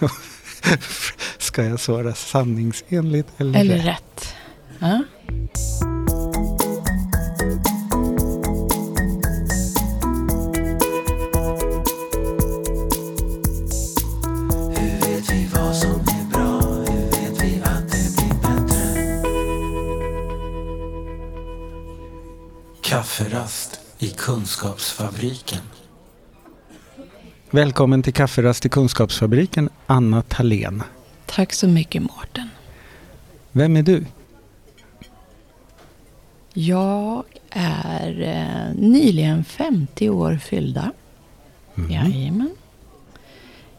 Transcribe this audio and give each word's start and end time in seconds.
Ska 1.38 1.64
jag 1.64 1.80
svara 1.80 2.14
sanningsenligt 2.14 3.28
eller, 3.38 3.60
Eller 3.60 3.76
rätt? 3.76 3.86
rätt. 3.86 4.34
Ja. 4.78 5.02
Hur 14.76 15.00
vet 15.00 15.30
vi 15.30 15.48
vad 15.54 15.76
som 15.76 15.90
är 16.00 16.30
bra? 16.32 16.60
Hur 16.60 17.04
vet 17.10 17.42
vi 17.42 17.60
att 17.64 17.90
det 17.90 18.16
blir 18.16 18.34
bättre? 18.42 19.04
Kafferast 22.82 23.80
i 23.98 24.10
Kunskapsfabriken. 24.10 25.60
Välkommen 27.50 28.02
till 28.02 28.14
Kafferast 28.14 28.66
i 28.66 28.68
Kunskapsfabriken, 28.68 29.68
Anna 29.94 30.22
Thalén. 30.22 30.82
Tack 31.26 31.52
så 31.52 31.68
mycket 31.68 32.02
Mårten. 32.02 32.48
Vem 33.52 33.76
är 33.76 33.82
du? 33.82 34.06
Jag 36.54 37.24
är 37.50 38.20
eh, 38.22 38.74
nyligen 38.82 39.44
50 39.44 40.08
år 40.10 40.36
fyllda. 40.44 40.92
Mhm. 41.74 41.90
Jajamän. 41.90 42.50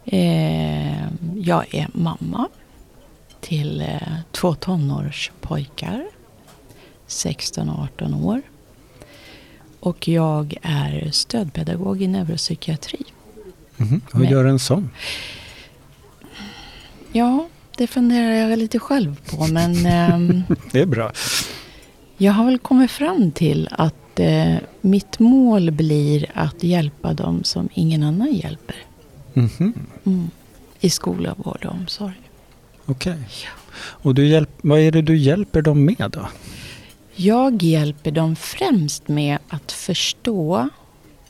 Eh, 0.05 1.07
jag 1.37 1.75
är 1.75 1.87
mamma 1.93 2.47
till 3.41 3.81
eh, 3.81 4.17
två 4.31 4.55
tonårspojkar. 4.55 6.05
16 7.07 7.69
och 7.69 7.83
18 7.83 8.13
år. 8.13 8.41
Och 9.79 10.07
jag 10.07 10.55
är 10.61 11.11
stödpedagog 11.11 12.01
i 12.01 12.07
neuropsykiatri. 12.07 13.01
Mhm. 13.77 14.01
Vad 14.11 14.21
Men- 14.21 14.31
gör 14.31 14.45
en 14.45 14.59
sån? 14.59 14.89
Ja, 17.15 17.47
det 17.77 17.87
funderar 17.87 18.31
jag 18.31 18.59
lite 18.59 18.79
själv 18.79 19.19
på. 19.29 19.47
Men 19.47 19.85
ehm, 19.85 20.43
Det 20.71 20.81
är 20.81 20.85
bra. 20.85 21.11
jag 22.17 22.33
har 22.33 22.45
väl 22.45 22.57
kommit 22.59 22.91
fram 22.91 23.31
till 23.31 23.69
att 23.71 24.19
eh, 24.19 24.55
mitt 24.81 25.19
mål 25.19 25.71
blir 25.71 26.31
att 26.33 26.63
hjälpa 26.63 27.13
dem 27.13 27.43
som 27.43 27.69
ingen 27.73 28.03
annan 28.03 28.33
hjälper. 28.33 28.75
Mhm. 29.33 29.73
Mm. 30.05 30.29
I 30.79 30.89
skola, 30.89 31.35
vård 31.37 31.65
och 31.65 31.71
omsorg. 31.71 32.21
Okej. 32.85 33.27
Och 33.77 34.15
du 34.15 34.27
hjälp, 34.27 34.49
vad 34.61 34.79
är 34.79 34.91
det 34.91 35.01
du 35.01 35.17
hjälper 35.17 35.61
dem 35.61 35.85
med 35.85 36.09
då? 36.11 36.27
Jag 37.15 37.63
hjälper 37.63 38.11
dem 38.11 38.35
främst 38.35 39.07
med 39.07 39.37
att 39.49 39.71
förstå 39.71 40.69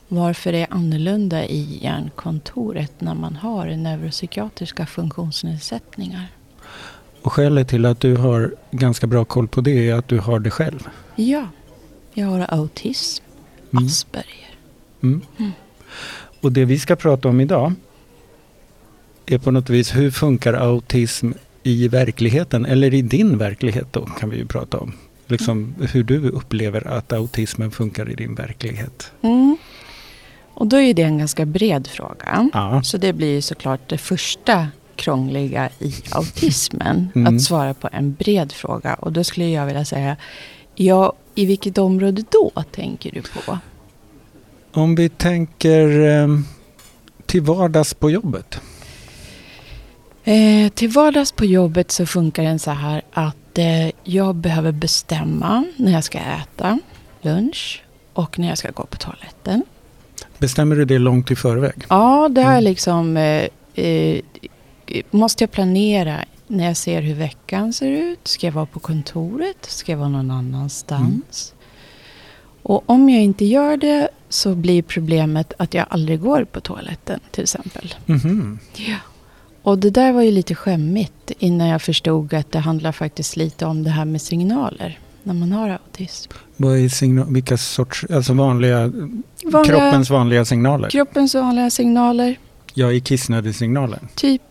varför 0.08 0.52
det 0.52 0.58
är 0.58 0.66
annorlunda 0.70 1.46
i 1.46 1.78
hjärnkontoret 1.82 3.00
när 3.00 3.14
man 3.14 3.36
har 3.36 3.66
neuropsykiatriska 3.66 4.86
funktionsnedsättningar. 4.86 6.26
Och 7.22 7.32
skälet 7.32 7.68
till 7.68 7.86
att 7.86 8.00
du 8.00 8.16
har 8.16 8.54
ganska 8.70 9.06
bra 9.06 9.24
koll 9.24 9.48
på 9.48 9.60
det 9.60 9.88
är 9.88 9.94
att 9.94 10.08
du 10.08 10.18
har 10.18 10.38
det 10.38 10.50
själv. 10.50 10.88
Ja, 11.16 11.48
jag 12.14 12.26
har 12.26 12.46
autism, 12.48 13.24
Mm. 13.72 13.86
Asperger. 13.86 14.56
Mm. 15.02 15.22
Och 16.40 16.52
det 16.52 16.64
vi 16.64 16.78
ska 16.78 16.96
prata 16.96 17.28
om 17.28 17.40
idag 17.40 17.72
är 19.26 19.38
på 19.38 19.50
något 19.50 19.70
vis 19.70 19.96
hur 19.96 20.10
funkar 20.10 20.54
autism 20.54 21.32
i 21.62 21.88
verkligheten? 21.88 22.66
Eller 22.66 22.94
i 22.94 23.02
din 23.02 23.38
verklighet 23.38 23.86
då 23.92 24.06
kan 24.06 24.30
vi 24.30 24.36
ju 24.36 24.46
prata 24.46 24.78
om. 24.78 24.92
Liksom 25.26 25.74
hur 25.92 26.02
du 26.02 26.28
upplever 26.28 26.86
att 26.86 27.12
autismen 27.12 27.70
funkar 27.70 28.10
i 28.10 28.14
din 28.14 28.34
verklighet. 28.34 29.12
Mm. 29.22 29.56
Och 30.56 30.66
då 30.66 30.80
är 30.80 30.94
det 30.94 31.02
en 31.02 31.18
ganska 31.18 31.46
bred 31.46 31.86
fråga. 31.86 32.50
Ja. 32.52 32.82
Så 32.82 32.98
det 32.98 33.12
blir 33.12 33.40
såklart 33.40 33.80
det 33.88 33.98
första 33.98 34.68
krångliga 34.94 35.70
i 35.78 35.94
autismen. 36.10 37.08
Mm. 37.14 37.34
Att 37.36 37.42
svara 37.42 37.74
på 37.74 37.88
en 37.92 38.14
bred 38.14 38.52
fråga. 38.52 38.94
Och 38.94 39.12
då 39.12 39.24
skulle 39.24 39.48
jag 39.48 39.66
vilja 39.66 39.84
säga, 39.84 40.16
ja, 40.74 41.12
i 41.34 41.46
vilket 41.46 41.78
område 41.78 42.24
då 42.30 42.62
tänker 42.70 43.12
du 43.12 43.22
på? 43.22 43.58
Om 44.72 44.94
vi 44.94 45.08
tänker 45.08 46.00
eh, 46.00 46.28
till 47.26 47.42
vardags 47.42 47.94
på 47.94 48.10
jobbet. 48.10 48.60
Eh, 50.24 50.68
till 50.74 50.88
vardags 50.88 51.32
på 51.32 51.44
jobbet 51.44 51.90
så 51.90 52.06
funkar 52.06 52.42
den 52.42 52.58
så 52.58 52.70
här 52.70 53.02
att 53.12 53.58
eh, 53.58 53.90
jag 54.04 54.34
behöver 54.34 54.72
bestämma 54.72 55.64
när 55.76 55.92
jag 55.92 56.04
ska 56.04 56.18
äta 56.18 56.78
lunch 57.22 57.82
och 58.12 58.38
när 58.38 58.48
jag 58.48 58.58
ska 58.58 58.70
gå 58.70 58.86
på 58.86 58.96
toaletten. 58.96 59.62
Bestämmer 60.38 60.76
du 60.76 60.84
det 60.84 60.98
långt 60.98 61.30
i 61.30 61.36
förväg? 61.36 61.84
Ja, 61.88 62.28
det 62.28 62.40
har 62.42 62.52
jag 62.52 62.58
Mm. 62.58 62.64
liksom... 62.70 63.16
Eh, 63.16 63.48
eh, 63.74 64.20
måste 65.10 65.42
jag 65.44 65.50
planera 65.50 66.16
när 66.46 66.64
jag 66.66 66.76
ser 66.76 67.02
hur 67.02 67.14
veckan 67.14 67.72
ser 67.72 67.90
ut? 67.90 68.28
Ska 68.28 68.46
jag 68.46 68.52
vara 68.52 68.66
på 68.66 68.78
kontoret? 68.80 69.56
Ska 69.64 69.92
jag 69.92 69.98
vara 69.98 70.08
någon 70.08 70.30
annanstans? 70.30 71.54
Och 72.62 72.82
om 72.90 73.08
jag 73.08 73.22
inte 73.22 73.44
gör 73.44 73.76
det 73.76 74.08
så 74.28 74.54
blir 74.54 74.82
problemet 74.82 75.52
att 75.58 75.74
jag 75.74 75.86
aldrig 75.90 76.20
går 76.20 76.44
på 76.44 76.60
toaletten 76.60 77.20
till 77.30 77.42
exempel. 77.42 77.94
Mhm. 78.06 78.58
Ja. 78.76 78.96
Och 79.62 79.78
det 79.78 79.90
där 79.90 80.12
var 80.12 80.22
ju 80.22 80.30
lite 80.30 80.54
skämmigt 80.54 81.32
innan 81.38 81.68
jag 81.68 81.82
förstod 81.82 82.34
att 82.34 82.52
det 82.52 82.58
handlar 82.58 82.92
faktiskt 82.92 83.36
lite 83.36 83.66
om 83.66 83.84
det 83.84 83.90
här 83.90 84.04
med 84.04 84.20
signaler 84.22 84.98
när 85.22 85.34
man 85.34 85.52
har 85.52 85.68
autism. 85.70 86.32
Vad 86.56 86.78
är 86.78 86.88
signal, 86.88 87.32
vilka 87.34 87.56
sorts, 87.56 88.04
alltså 88.10 88.32
vanliga, 88.32 88.86
Vanliga- 89.44 89.64
kroppens 89.64 90.10
vanliga 90.10 90.44
signaler? 90.44 90.90
Kroppens 90.90 91.34
vanliga 91.34 91.70
signaler. 91.70 92.38
Jag 92.74 92.94
är 92.96 93.00
kissnödig-signalen. 93.00 94.08
Typ. 94.14 94.42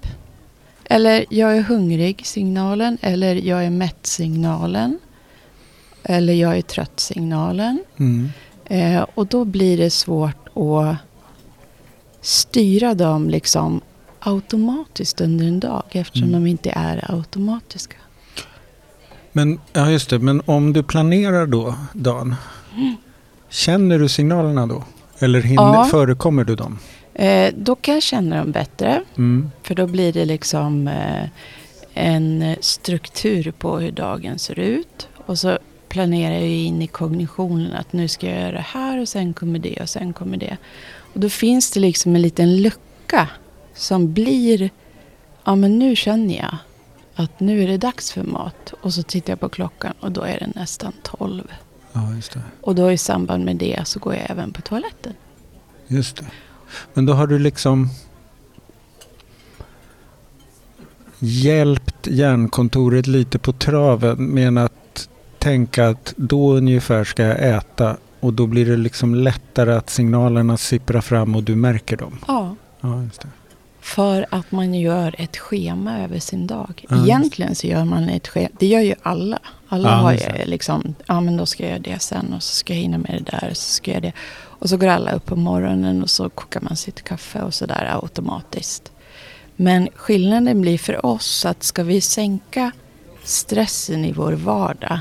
Eller 0.83 1.25
jag 1.29 1.57
är 1.57 1.61
hungrig-signalen. 1.61 2.97
Eller 3.01 3.35
jag 3.35 3.65
är 3.65 3.69
mätt-signalen. 3.69 4.99
Eller 6.03 6.33
jag 6.33 6.57
är 6.57 6.61
trött-signalen. 6.61 7.83
Mm. 7.97 8.29
Eh, 8.65 9.05
och 9.15 9.27
då 9.27 9.45
blir 9.45 9.77
det 9.77 9.89
svårt 9.89 10.47
att 10.57 10.95
styra 12.21 12.93
dem 12.93 13.29
liksom 13.29 13.81
automatiskt 14.19 15.21
under 15.21 15.45
en 15.45 15.59
dag. 15.59 15.83
Eftersom 15.91 16.29
Mm. 16.29 16.43
de 16.43 16.49
inte 16.49 16.69
är 16.75 17.11
automatiska. 17.11 17.95
Men, 19.37 19.59
ja 19.73 19.91
just 19.91 20.09
det, 20.09 20.19
men 20.19 20.41
om 20.45 20.73
du 20.73 20.83
planerar 20.83 21.45
då 21.45 21.75
dagen, 21.93 22.35
känner 23.49 23.99
du 23.99 24.09
signalerna 24.09 24.67
då? 24.67 24.83
Eller 25.19 25.41
hinner, 25.41 25.63
Ja. 25.73 25.87
förekommer 25.91 26.43
du 26.43 26.55
dem? 26.55 26.79
Eh, 27.13 27.53
då 27.57 27.75
kan 27.75 27.93
jag 27.93 28.03
känna 28.03 28.37
dem 28.37 28.51
bättre. 28.51 29.03
Mm. 29.17 29.51
För 29.63 29.75
då 29.75 29.87
blir 29.87 30.13
det 30.13 30.25
liksom 30.25 30.87
eh, 30.87 31.29
en 31.93 32.55
struktur 32.61 33.51
på 33.57 33.79
hur 33.79 33.91
dagen 33.91 34.39
ser 34.39 34.59
ut. 34.59 35.07
Och 35.25 35.39
så 35.39 35.57
planerar 35.89 36.33
jag 36.35 36.47
in 36.49 36.81
i 36.81 36.87
kognitionen 36.87 37.73
att 37.73 37.93
nu 37.93 38.07
ska 38.07 38.27
jag 38.29 38.41
göra 38.41 38.51
det 38.51 38.65
här 38.67 39.01
och 39.01 39.07
sen 39.09 39.33
kommer 39.33 39.59
det 39.59 39.81
och 39.81 39.89
sen 39.89 40.13
kommer 40.13 40.37
det. 40.37 40.57
Och 41.13 41.19
då 41.19 41.29
finns 41.29 41.71
det 41.71 41.79
liksom 41.79 42.15
en 42.15 42.21
liten 42.21 42.61
lucka 42.61 43.27
som 43.73 44.13
blir, 44.13 44.69
ja 45.43 45.55
men 45.55 45.79
nu 45.79 45.95
känner 45.95 46.35
jag 46.37 46.57
att 47.15 47.39
nu 47.39 47.63
är 47.63 47.67
det 47.67 47.77
dags 47.77 48.11
för 48.11 48.23
mat. 48.23 48.73
Och 48.81 48.93
så 48.93 49.03
tittar 49.03 49.31
jag 49.31 49.39
på 49.39 49.49
klockan 49.49 49.93
och 49.99 50.11
då 50.11 50.21
är 50.21 50.39
det 50.39 50.47
nästan 50.55 50.93
tolv. 51.03 51.51
Ja, 51.93 52.13
just 52.15 52.33
det. 52.33 52.41
Och 52.61 52.75
då 52.75 52.91
i 52.91 52.97
samband 52.97 53.45
med 53.45 53.55
det 53.55 53.81
så 53.85 53.99
går 53.99 54.13
jag 54.13 54.25
även 54.29 54.53
på 54.53 54.61
toaletten. 54.61 55.13
Just 55.87 56.17
det. 56.17 56.25
Men 56.93 57.05
då 57.05 57.13
har 57.13 57.27
du 57.27 57.39
liksom 57.39 57.89
hjälpt 61.19 62.07
hjärnkontoret 62.07 63.07
lite 63.07 63.39
på 63.39 63.53
traven 63.53 64.25
med 64.25 64.57
att 64.57 65.09
tänka 65.39 65.87
att 65.87 66.13
då 66.17 66.53
ungefär 66.53 67.03
ska 67.03 67.23
jag 67.23 67.55
äta 67.55 67.97
och 68.19 68.33
då 68.33 68.47
blir 68.47 68.65
det 68.65 68.77
liksom 68.77 69.15
lättare 69.15 69.73
att 69.73 69.89
signalerna 69.89 70.57
sipprar 70.57 71.01
fram 71.01 71.35
och 71.35 71.43
du 71.43 71.55
märker 71.55 71.97
dem. 71.97 72.19
Ja. 72.27 72.55
Ja, 72.81 73.03
just 73.03 73.21
det. 73.21 73.27
För 73.85 74.25
att 74.29 74.51
man 74.51 74.73
gör 74.73 75.15
ett 75.17 75.37
schema 75.37 75.99
över 75.99 76.19
sin 76.19 76.47
dag. 76.47 76.85
Just 76.89 77.03
Egentligen 77.03 77.55
så 77.55 77.67
gör 77.67 77.85
man 77.85 78.09
ett 78.09 78.27
schema. 78.27 78.49
Det 78.59 78.67
gör 78.67 78.79
ju 78.79 78.95
alla. 79.03 79.39
Alla 79.67 79.89
Ja, 79.89 79.95
har 79.95 80.13
ju 80.13 80.45
liksom, 80.45 80.95
ja 81.05 81.21
men 81.21 81.37
då 81.37 81.45
ska 81.45 81.63
jag 81.63 81.69
göra 81.69 81.79
det 81.79 81.99
sen 81.99 82.33
och 82.33 82.43
så 82.43 82.55
ska 82.55 82.73
jag 82.73 82.81
hinna 82.81 82.97
med 82.97 83.23
det 83.25 83.31
där 83.31 83.49
och 83.49 83.57
så 83.57 83.71
ska 83.71 83.91
jag 83.91 83.95
göra 83.95 84.11
det. 84.11 84.13
Och 84.37 84.69
så 84.69 84.77
går 84.77 84.87
alla 84.87 85.11
upp 85.11 85.25
på 85.25 85.35
morgonen 85.35 86.03
och 86.03 86.09
så 86.09 86.29
kokar 86.29 86.61
man 86.61 86.75
sitt 86.75 87.01
kaffe 87.01 87.41
och 87.41 87.53
så 87.53 87.65
där 87.65 87.99
automatiskt. 88.01 88.91
Men 89.55 89.89
skillnaden 89.95 90.61
blir 90.61 90.77
för 90.77 91.05
oss 91.05 91.45
att 91.45 91.63
ska 91.63 91.83
vi 91.83 92.01
sänka 92.01 92.71
stressen 93.23 94.05
i 94.05 94.11
vår 94.11 94.33
vardag. 94.33 94.99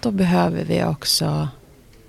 Då 0.00 0.10
behöver 0.10 0.64
vi 0.64 0.84
också 0.84 1.48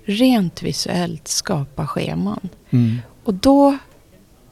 rent 0.04 0.62
visuellt 0.62 1.28
skapa 1.28 1.86
scheman. 1.86 2.48
Mm. 2.70 2.98
Och 3.24 3.34
då 3.34 3.78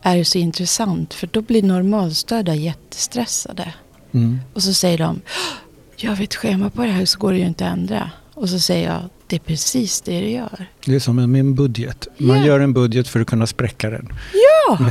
är 0.07 0.17
det 0.17 0.25
så 0.25 0.39
intressant 0.39 1.15
för 1.15 1.29
då 1.33 1.41
blir 1.43 1.63
normalstörda 1.63 2.55
jättestressade. 2.55 3.75
Mm. 4.13 4.39
Och 4.55 4.63
så 4.63 4.75
säger 4.75 4.99
de, 4.99 5.21
jag 5.97 6.11
har 6.17 6.25
ett 6.25 6.35
schema 6.35 6.71
på 6.71 6.83
det 6.83 6.89
här 6.91 7.05
så 7.05 7.19
går 7.19 7.33
det 7.33 7.39
ju 7.39 7.47
inte 7.47 7.67
att 7.67 7.73
ändra. 7.73 8.11
Och 8.35 8.49
så 8.49 8.59
säger 8.59 8.93
jag, 8.93 9.03
det 9.27 9.37
är 9.37 9.41
precis 9.41 10.01
det 10.01 10.21
det 10.21 10.31
gör. 10.31 10.67
Det 10.87 10.95
är 10.95 10.99
som 11.01 11.17
med 11.17 11.41
en 11.41 11.55
budget. 11.55 12.09
Man 12.19 12.39
Ja. 12.39 12.47
gör 12.47 12.61
en 12.61 12.73
budget 12.73 13.09
för 13.09 13.21
att 13.21 13.27
kunna 13.27 13.47
spräcka 13.47 13.91
den. 13.91 14.09
Ja, 14.69 14.79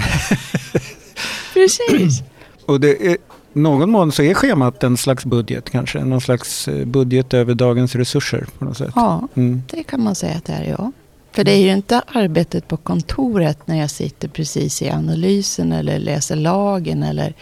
precis. 1.54 2.24
Och 2.66 2.80
det 2.80 3.08
är, 3.12 3.18
någon 3.54 3.90
mån 3.90 4.12
så 4.12 4.24
är 4.24 4.34
schemat 4.34 4.84
en 4.84 4.98
slags 4.98 5.26
budget 5.26 5.70
kanske. 5.70 6.04
Någon 6.04 6.22
slags 6.22 6.68
eh, 6.68 6.86
budget 6.86 7.34
över 7.34 7.54
dagens 7.56 7.96
resurser 7.96 8.46
på 8.60 8.66
något 8.66 8.78
sätt. 8.78 8.92
Ja, 8.96 9.28
Mm. 9.36 9.64
det 9.70 9.84
kan 9.84 10.04
man 10.04 10.16
säga 10.16 10.36
att 10.38 10.46
det 10.46 10.54
är 10.54 10.70
ja. 10.70 10.92
För 11.36 11.44
det 11.44 11.52
är 11.52 11.62
ju 11.62 11.72
inte 11.74 12.02
arbetet 12.08 12.68
på 12.68 12.78
kontoret 12.78 13.68
när 13.68 13.80
jag 13.80 13.90
sitter 13.90 14.28
precis 14.28 14.82
i 14.82 14.90
analysen 14.90 15.72
eller 15.72 16.00
läser 16.00 16.36
lagen 16.36 17.04
eller 17.04 17.34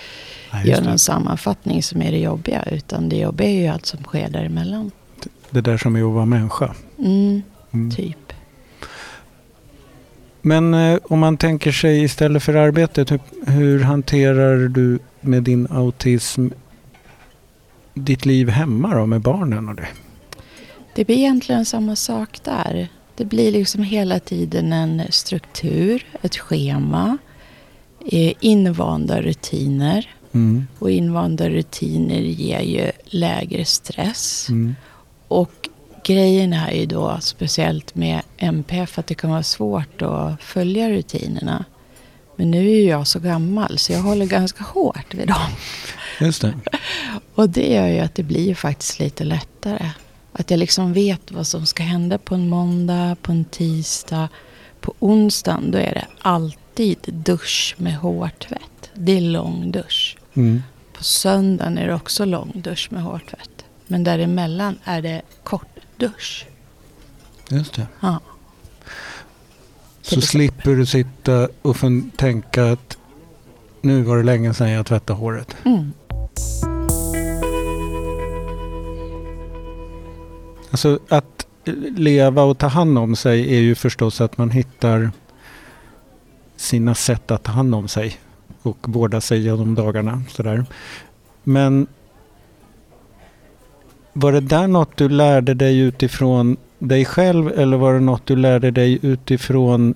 Nej, 0.54 0.68
gör 0.70 0.82
någon 0.82 0.92
det. 0.92 1.00
sammanfattning 1.00 1.84
som 1.84 2.02
är 2.02 2.12
det 2.12 2.18
jobbiga. 2.20 2.64
Utan 2.72 3.10
det 3.10 3.16
jobbiga 3.18 3.50
är 3.50 3.62
ju 3.62 3.68
allt 3.68 3.86
som 3.86 4.04
sker 4.04 4.30
däremellan. 4.30 4.92
det 5.50 5.62
där 5.62 5.78
som 5.78 5.96
är 5.96 6.08
att 6.08 6.14
vara 6.14 6.26
människa. 6.26 6.76
Mm, 7.00 7.42
Mm. 7.74 7.92
typ. 7.92 8.34
Men 10.42 10.74
eh, 10.74 11.00
om 11.04 11.20
man 11.20 11.38
tänker 11.38 11.72
sig 11.72 12.04
istället 12.04 12.44
för 12.44 12.54
arbetet, 12.56 13.12
hur, 13.12 13.20
hur 13.48 13.80
hanterar 13.84 14.68
du 14.68 15.00
med 15.22 15.44
din 15.44 15.68
autism 15.72 16.48
ditt 17.94 18.26
liv 18.26 18.50
hemma 18.50 18.96
då 18.96 19.06
med 19.06 19.22
barnen 19.22 19.70
och 19.70 19.76
det? 19.76 19.88
Det 20.96 21.06
blir 21.06 21.18
egentligen 21.18 21.66
samma 21.66 21.96
sak 21.96 22.40
där. 22.44 22.88
Det 23.16 23.26
blir 23.26 23.52
liksom 23.52 23.84
hela 23.84 24.20
tiden 24.20 24.74
en 24.74 25.02
struktur, 25.10 26.06
ett 26.22 26.36
schema, 26.38 27.18
eh, 28.06 28.34
invanda 28.40 29.22
rutiner. 29.22 30.10
Mm. 30.34 30.68
Och 30.80 30.92
invanda 30.92 31.50
rutiner 31.50 32.22
ger 32.22 32.60
ju 32.60 32.92
lägre 33.06 33.66
stress. 33.66 34.50
Mm. 34.50 34.76
Och 35.28 35.70
grejen 36.04 36.54
är 36.54 36.72
ju 36.72 36.86
då 36.86 37.18
speciellt 37.22 37.96
med 37.96 38.22
MPF 38.38 39.00
att 39.00 39.08
det 39.08 39.16
kan 39.16 39.30
vara 39.30 39.44
svårt 39.44 40.02
att 40.02 40.42
följa 40.42 40.90
rutinerna. 40.90 41.66
Men 42.36 42.52
nu 42.52 42.58
är 42.58 42.76
ju 42.76 42.84
jag 42.84 43.08
så 43.08 43.20
gammal 43.20 43.78
så 43.78 43.94
jag 43.94 44.00
håller 44.00 44.26
ganska 44.26 44.64
hårt 44.64 45.14
vid 45.14 45.28
dem. 45.28 45.52
Just 46.20 46.42
det. 46.42 46.54
Och 47.36 47.50
det 47.50 47.74
gör 47.74 47.88
ju 47.88 48.00
att 48.00 48.16
det 48.16 48.24
blir 48.24 48.56
faktiskt 48.56 49.00
lite 49.00 49.24
lättare. 49.24 49.90
Att 50.34 50.52
jag 50.52 50.58
liksom 50.58 50.94
vet 50.94 51.32
vad 51.32 51.48
som 51.48 51.66
ska 51.66 51.84
hända 51.84 52.18
på 52.18 52.36
en 52.36 52.50
måndag, 52.50 53.18
på 53.22 53.32
en 53.32 53.46
tisdag. 53.46 54.30
På 54.82 54.94
onsdagen 55.00 55.72
då 55.72 55.78
är 55.78 55.94
det 55.94 56.08
alltid 56.22 56.98
dusch 57.04 57.76
med 57.78 57.96
hårtvätt. 57.98 58.90
Det 58.94 59.18
är 59.18 59.22
lång 59.22 59.72
dusch. 59.72 60.18
Mm. 60.34 60.64
På 60.94 61.04
söndagen 61.04 61.78
är 61.78 61.88
det 61.88 61.94
också 61.94 62.26
lång 62.26 62.52
dusch 62.56 62.88
med 62.92 63.04
hårtvätt. 63.04 63.66
Men 63.88 64.04
däremellan 64.04 64.80
är 64.84 65.02
det 65.02 65.22
kort 65.44 65.80
dusch. 65.98 66.46
Just 67.50 67.74
det. 67.74 67.88
Ja. 68.00 68.20
Så 70.02 70.22
slipper 70.22 70.76
du 70.76 70.86
sitta 70.86 71.50
och 71.62 71.78
tänka 72.16 72.72
att 72.72 72.98
nu 73.82 74.02
var 74.02 74.18
det 74.18 74.24
länge 74.24 74.54
sedan 74.54 74.70
jag 74.70 74.86
tvättade 74.86 75.20
håret. 75.20 75.56
Mm. 75.66 75.94
Alltså 80.74 81.00
att 81.10 81.48
leva 81.96 82.44
och 82.44 82.58
ta 82.58 82.68
hand 82.68 82.98
om 82.98 83.16
sig 83.16 83.56
är 83.56 83.60
ju 83.60 83.76
förstås 83.76 84.22
att 84.22 84.38
man 84.38 84.50
hittar 84.50 85.12
sina 86.56 86.96
sätt 86.96 87.32
att 87.32 87.44
ta 87.44 87.52
hand 87.52 87.76
om 87.76 87.88
sig 87.88 88.18
och 88.62 88.78
vårda 88.82 89.22
sig 89.22 89.42
genom 89.42 89.76
dagarna. 89.76 90.24
Sådär. 90.30 90.66
Men 91.44 91.88
var 94.14 94.32
det 94.32 94.40
där 94.40 94.68
något 94.68 94.98
du 94.98 95.10
lärde 95.10 95.54
dig 95.54 95.80
utifrån 95.80 96.58
dig 96.80 97.06
själv 97.06 97.48
eller 97.60 97.78
var 97.78 97.94
det 97.94 98.00
något 98.00 98.26
du 98.26 98.36
lärde 98.36 98.72
dig 98.72 99.00
utifrån 99.02 99.94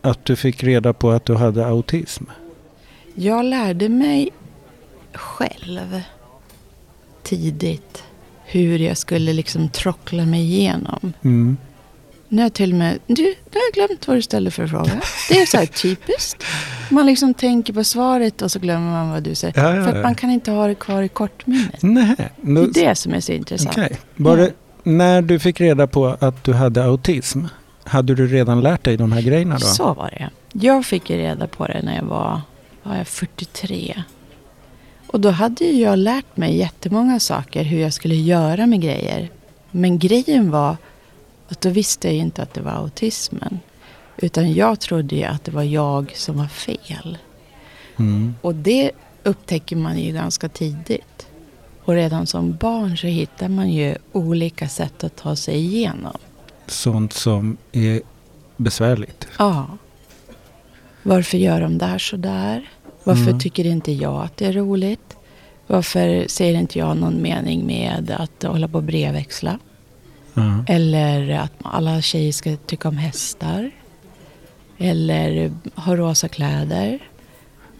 att 0.00 0.24
du 0.24 0.36
fick 0.36 0.64
reda 0.64 0.92
på 0.92 1.10
att 1.10 1.24
du 1.24 1.34
hade 1.34 1.66
autism? 1.66 2.24
Jag 3.14 3.44
lärde 3.44 3.88
mig 3.88 4.30
själv 5.12 6.02
tidigt 7.22 8.04
hur 8.50 8.78
jag 8.78 8.96
skulle 8.96 9.32
liksom 9.32 9.68
trockla 9.68 10.26
mig 10.26 10.40
igenom. 10.40 11.12
Mm. 11.22 11.56
Nu 12.28 12.36
har 12.36 12.44
jag 12.44 12.52
till 12.52 12.72
och 12.72 12.78
med... 12.78 12.98
Du, 13.06 13.22
nu 13.22 13.34
har 13.52 13.60
jag 13.74 13.88
glömt 13.88 14.08
vad 14.08 14.16
du 14.16 14.22
ställde 14.22 14.50
för 14.50 14.66
fråga. 14.66 15.00
Det 15.28 15.34
är 15.40 15.46
så 15.46 15.56
här 15.56 15.66
typiskt. 15.66 16.44
Man 16.90 17.06
liksom 17.06 17.34
tänker 17.34 17.72
på 17.72 17.84
svaret 17.84 18.42
och 18.42 18.50
så 18.52 18.58
glömmer 18.58 18.90
man 18.90 19.10
vad 19.10 19.22
du 19.22 19.34
säger. 19.34 19.54
Ja, 19.62 19.76
ja, 19.76 19.84
För 19.84 19.96
att 19.96 20.02
man 20.02 20.14
kan 20.14 20.30
inte 20.30 20.50
ha 20.50 20.66
det 20.66 20.74
kvar 20.74 21.02
i 21.02 21.08
kortminnet. 21.08 21.82
Nej, 21.82 22.16
Det 22.18 22.30
då- 22.54 22.62
är 22.62 22.72
det 22.74 22.94
som 22.94 23.14
är 23.14 23.20
så 23.20 23.32
intressant. 23.32 23.78
Okej. 23.78 23.98
Var 24.16 24.36
det 24.36 24.52
när 24.82 25.22
du 25.22 25.38
fick 25.38 25.60
reda 25.60 25.86
på 25.86 26.16
att 26.20 26.44
du 26.44 26.52
hade 26.52 26.84
autism, 26.84 27.44
hade 27.84 28.14
du 28.14 28.26
redan 28.26 28.60
lärt 28.60 28.84
dig 28.84 28.96
de 28.96 29.12
här 29.12 29.22
grejerna 29.22 29.54
då? 29.54 29.66
Så 29.66 29.94
var 29.94 30.10
det. 30.10 30.30
Jag 30.52 30.84
fick 30.84 31.10
reda 31.10 31.46
på 31.46 31.66
det 31.66 31.82
när 31.82 31.96
jag 31.96 32.04
var, 32.04 32.40
var 32.82 32.96
jag 32.96 33.08
43. 33.08 34.02
Och 35.12 35.20
då 35.20 35.30
hade 35.30 35.64
ju 35.64 35.80
jag 35.82 35.98
lärt 35.98 36.36
mig 36.36 36.56
jättemånga 36.56 37.20
saker 37.20 37.62
hur 37.62 37.80
jag 37.80 37.92
skulle 37.92 38.14
göra 38.14 38.66
med 38.66 38.80
grejer. 38.80 39.30
Men 39.70 39.98
grejen 39.98 40.50
var 40.50 40.76
att 41.48 41.60
då 41.60 41.70
visste 41.70 42.08
jag 42.08 42.14
ju 42.14 42.20
inte 42.20 42.42
att 42.42 42.54
det 42.54 42.60
var 42.60 42.72
autismen. 42.72 43.60
Utan 44.16 44.52
jag 44.52 44.80
trodde 44.80 45.16
ju 45.16 45.24
att 45.24 45.44
det 45.44 45.52
var 45.52 45.62
jag 45.62 46.12
som 46.16 46.38
var 46.38 46.46
fel. 46.46 47.18
Mm. 47.98 48.34
Och 48.40 48.54
det 48.54 48.90
upptäcker 49.22 49.76
man 49.76 49.98
ju 49.98 50.12
ganska 50.12 50.48
tidigt. 50.48 51.26
Och 51.84 51.94
redan 51.94 52.26
som 52.26 52.56
barn 52.56 52.96
så 52.96 53.06
hittar 53.06 53.48
man 53.48 53.70
ju 53.70 53.94
olika 54.12 54.68
sätt 54.68 55.04
att 55.04 55.16
ta 55.16 55.36
sig 55.36 55.54
igenom. 55.54 56.18
Sånt 56.66 57.12
som 57.12 57.56
är 57.72 58.00
besvärligt. 58.56 59.28
Ja. 59.38 59.66
Varför 61.02 61.38
gör 61.38 61.60
de 61.60 61.78
där 61.78 61.98
så 61.98 62.16
där? 62.16 62.70
Varför 63.04 63.22
Mm. 63.28 63.38
tycker 63.38 63.66
inte 63.66 63.92
jag 63.92 64.22
att 64.24 64.36
det 64.36 64.46
är 64.46 64.52
roligt? 64.52 65.16
Varför 65.66 66.24
ser 66.28 66.54
inte 66.54 66.78
jag 66.78 66.96
någon 66.96 67.22
mening 67.22 67.66
med 67.66 68.16
att 68.18 68.42
hålla 68.42 68.68
på 68.68 68.76
och 68.78 68.84
brevväxla? 68.84 69.58
Ja. 70.34 70.64
Eller 70.68 71.30
att 71.30 71.52
alla 71.62 72.02
tjejer 72.02 72.32
ska 72.32 72.56
tycka 72.56 72.88
om 72.88 72.96
hästar? 72.96 73.70
Eller 74.78 75.52
ha 75.74 75.96
rosa 75.96 76.28
kläder? 76.28 76.98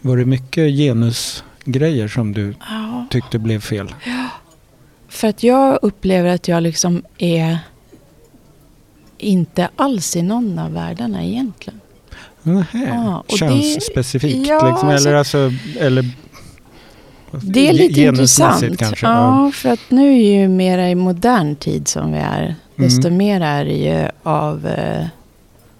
Var 0.00 0.16
det 0.16 0.24
mycket 0.24 0.68
genusgrejer 0.76 2.08
som 2.08 2.32
du 2.32 2.54
Ja. 2.70 3.06
tyckte 3.10 3.38
blev 3.38 3.60
fel? 3.60 3.94
För 5.08 5.28
att 5.28 5.42
jag 5.42 5.78
upplever 5.82 6.28
att 6.34 6.48
jag 6.48 6.62
liksom 6.62 7.02
är 7.18 7.58
inte 9.18 9.68
alls 9.76 10.16
i 10.16 10.22
någon 10.22 10.58
av 10.58 10.72
världarna 10.72 11.24
egentligen. 11.24 11.79
Nähä. 12.42 13.22
Det- 13.28 13.36
Könsspecifikt 13.36 14.46
ja, 14.48 14.70
liksom? 14.70 14.88
alltså- 14.88 15.08
Eller 15.08 15.18
alltså... 15.18 15.52
Eller, 15.80 16.04
Det 17.42 17.68
är 17.68 17.72
lite 17.72 18.00
intressant. 18.00 18.78
kanske? 18.78 19.06
Ja, 19.06 19.50
för 19.54 19.68
att 19.68 19.80
nu 19.88 20.08
är 20.12 20.40
ju 20.40 20.48
mera 20.48 20.90
i 20.90 20.94
modern 20.94 21.56
tid 21.56 21.88
som 21.88 22.12
vi 22.12 22.18
är. 22.18 22.54
Desto 22.76 23.06
Mm. 23.06 23.16
mer 23.16 23.40
är 23.40 23.64
det 23.64 23.76
ju 23.76 24.08
av 24.22 24.66
eh, 24.66 25.06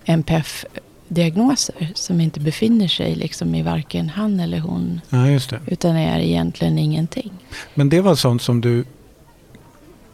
NPF-diagnoser 0.05 1.93
som 1.95 2.21
inte 2.21 2.41
befinner 2.41 2.89
sig 2.89 3.15
liksom 3.15 3.55
i 3.55 3.63
varken 3.63 4.09
han 4.09 4.41
eller 4.41 4.59
hon. 4.59 5.01
ja. 5.11 5.27
Utan 5.67 5.97
är 5.97 6.21
egentligen 6.21 6.79
ingenting. 6.79 7.31
Men 7.75 7.89
det 7.89 8.01
var 8.01 8.15
sånt 8.15 8.43
som 8.43 8.61
du 8.61 8.85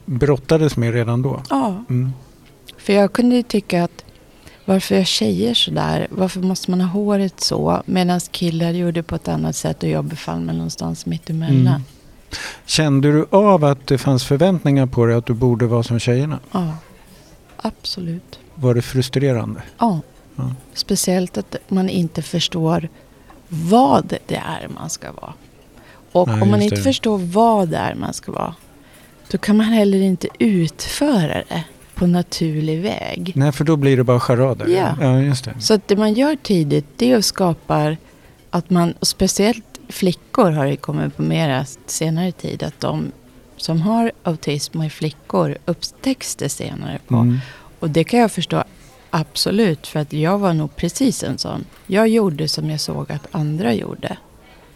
brottades 0.04 0.76
med 0.76 0.92
redan 0.94 1.22
då? 1.22 1.42
Ja, 1.50 1.84
Mm. 1.90 2.12
för 2.78 2.92
jag 2.92 3.12
kunde 3.12 3.36
ju 3.36 3.42
tycka 3.42 3.84
att 3.84 4.04
varför 4.66 4.94
är 4.94 5.04
tjejer 5.04 5.54
sådär? 5.54 6.06
Varför 6.10 6.40
måste 6.40 6.70
man 6.70 6.80
ha 6.80 6.88
håret 6.88 7.40
så? 7.40 7.82
Medan 7.86 8.20
killar 8.20 8.70
gjorde 8.70 9.02
på 9.02 9.14
ett 9.14 9.28
annat 9.28 9.56
sätt 9.56 9.82
och 9.82 9.88
jag 9.88 10.04
befann 10.04 10.44
mig 10.44 10.54
någonstans 10.54 11.06
mitt 11.06 11.30
emellan. 11.30 11.66
Mm. 11.66 11.82
Kände 12.66 13.12
du 13.12 13.26
av 13.30 13.64
att 13.64 13.86
det 13.86 13.98
fanns 13.98 14.24
förväntningar 14.24 14.86
på 14.86 15.06
dig 15.06 15.16
att 15.16 15.26
du 15.26 15.34
borde 15.34 15.66
vara 15.66 15.82
som 15.82 15.98
tjejerna? 15.98 16.38
Ja, 16.52 16.76
absolut. 17.56 18.38
Var 18.54 18.74
det 18.74 18.82
frustrerande? 18.82 19.62
Ja. 19.78 20.00
Ja. 20.36 20.54
Speciellt 20.74 21.38
att 21.38 21.56
man 21.68 21.88
inte 21.88 22.22
förstår 22.22 22.88
vad 23.48 24.18
det 24.26 24.36
är 24.36 24.68
man 24.68 24.90
ska 24.90 25.12
vara. 25.12 25.32
Och 26.12 26.28
Nej, 26.28 26.42
om 26.42 26.50
man 26.50 26.62
inte 26.62 26.76
det. 26.76 26.82
förstår 26.82 27.18
vad 27.18 27.68
det 27.68 27.76
är 27.76 27.94
man 27.94 28.14
ska 28.14 28.32
vara. 28.32 28.54
Då 29.30 29.38
kan 29.38 29.56
man 29.56 29.66
heller 29.66 30.00
inte 30.00 30.28
utföra 30.38 31.42
det 31.48 31.64
på 31.96 32.06
naturlig 32.06 32.82
väg. 32.82 33.32
Nej, 33.34 33.52
för 33.52 33.64
då 33.64 33.76
blir 33.76 33.96
det 33.96 34.04
bara 34.04 34.20
charader. 34.20 34.66
Ja. 34.66 34.96
ja 35.00 35.20
just 35.20 35.44
det. 35.44 35.54
Så 35.58 35.74
att 35.74 35.88
det 35.88 35.96
man 35.96 36.14
gör 36.14 36.36
tidigt 36.36 36.86
det 36.96 37.12
är 37.12 37.16
att 37.18 37.24
skapa 37.24 37.96
att 38.50 38.70
man, 38.70 38.92
och 38.92 39.06
speciellt 39.06 39.64
flickor 39.88 40.50
har 40.50 40.66
det 40.66 40.76
kommit 40.76 41.16
på 41.16 41.22
mera 41.22 41.64
senare 41.86 42.32
tid, 42.32 42.62
att 42.62 42.80
de 42.80 43.12
som 43.56 43.80
har 43.80 44.12
autism 44.22 44.78
och 44.78 44.84
är 44.84 44.88
flickor 44.88 45.56
upptäcks 45.64 46.36
det 46.36 46.48
senare 46.48 46.98
på. 47.06 47.14
Mm. 47.14 47.38
Och 47.80 47.90
det 47.90 48.04
kan 48.04 48.20
jag 48.20 48.32
förstå 48.32 48.64
absolut, 49.10 49.86
för 49.86 50.00
att 50.00 50.12
jag 50.12 50.38
var 50.38 50.54
nog 50.54 50.76
precis 50.76 51.22
en 51.22 51.38
sån. 51.38 51.64
Jag 51.86 52.08
gjorde 52.08 52.48
som 52.48 52.70
jag 52.70 52.80
såg 52.80 53.12
att 53.12 53.26
andra 53.30 53.74
gjorde. 53.74 54.16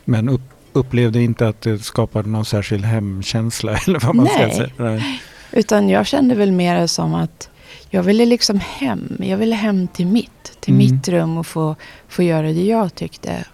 Men 0.04 0.28
upp, 0.28 0.42
upplevde 0.72 1.22
inte 1.22 1.48
att 1.48 1.60
det 1.60 1.78
skapade 1.78 2.28
någon 2.28 2.44
särskild 2.44 2.84
hemkänsla 2.84 3.76
eller 3.86 4.00
vad 4.00 4.14
man 4.14 4.26
ska 4.26 4.46
Nej. 4.46 4.56
säga? 4.56 4.70
Nej. 4.76 5.22
Utan 5.52 5.88
jag 5.88 6.06
kände 6.06 6.34
väl 6.34 6.52
mer 6.52 6.86
som 6.86 7.14
att 7.14 7.48
jag 7.90 8.02
ville 8.02 8.26
liksom 8.26 8.60
hem. 8.60 9.16
Jag 9.20 9.36
ville 9.36 9.54
hem 9.54 9.88
till 9.88 10.06
mitt, 10.06 10.56
till 10.60 10.74
Mm. 10.74 10.94
mitt 10.96 11.08
rum 11.08 11.38
och 11.38 11.46
få, 11.46 11.76
få 12.08 12.22
göra 12.22 12.46
det 12.46 12.64
jag 12.66 12.94
tyckte 12.94 13.44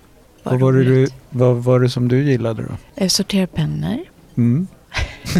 var 0.43 0.53
Vad 0.53 0.61
var, 0.61 0.73
det 0.73 0.85
du, 0.85 1.09
vad 1.31 1.57
var 1.57 1.81
det 1.81 1.91
som 1.91 2.09
du 2.09 2.25
gillade 2.31 2.63
då? 2.63 2.69
Eh, 2.97 3.09
Sortera 3.09 3.47
pennor. 3.47 3.99
Mm. 4.37 4.67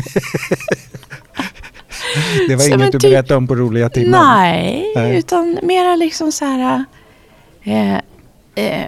det 2.49 2.57
var 2.57 2.63
Som 2.63 2.73
inget 2.81 2.93
du 2.93 2.99
typ- 2.99 3.11
berättade 3.11 3.37
om 3.37 3.47
på 3.47 3.55
roliga 3.55 3.89
timmar? 3.91 4.43
Nej, 4.43 4.93
Nej. 4.97 5.19
utan 5.19 5.59
mera 5.63 5.97
liksom 5.97 6.33
så 6.33 6.45
här... 6.45 6.85
Eh, 7.63 7.95
eh, 8.55 8.87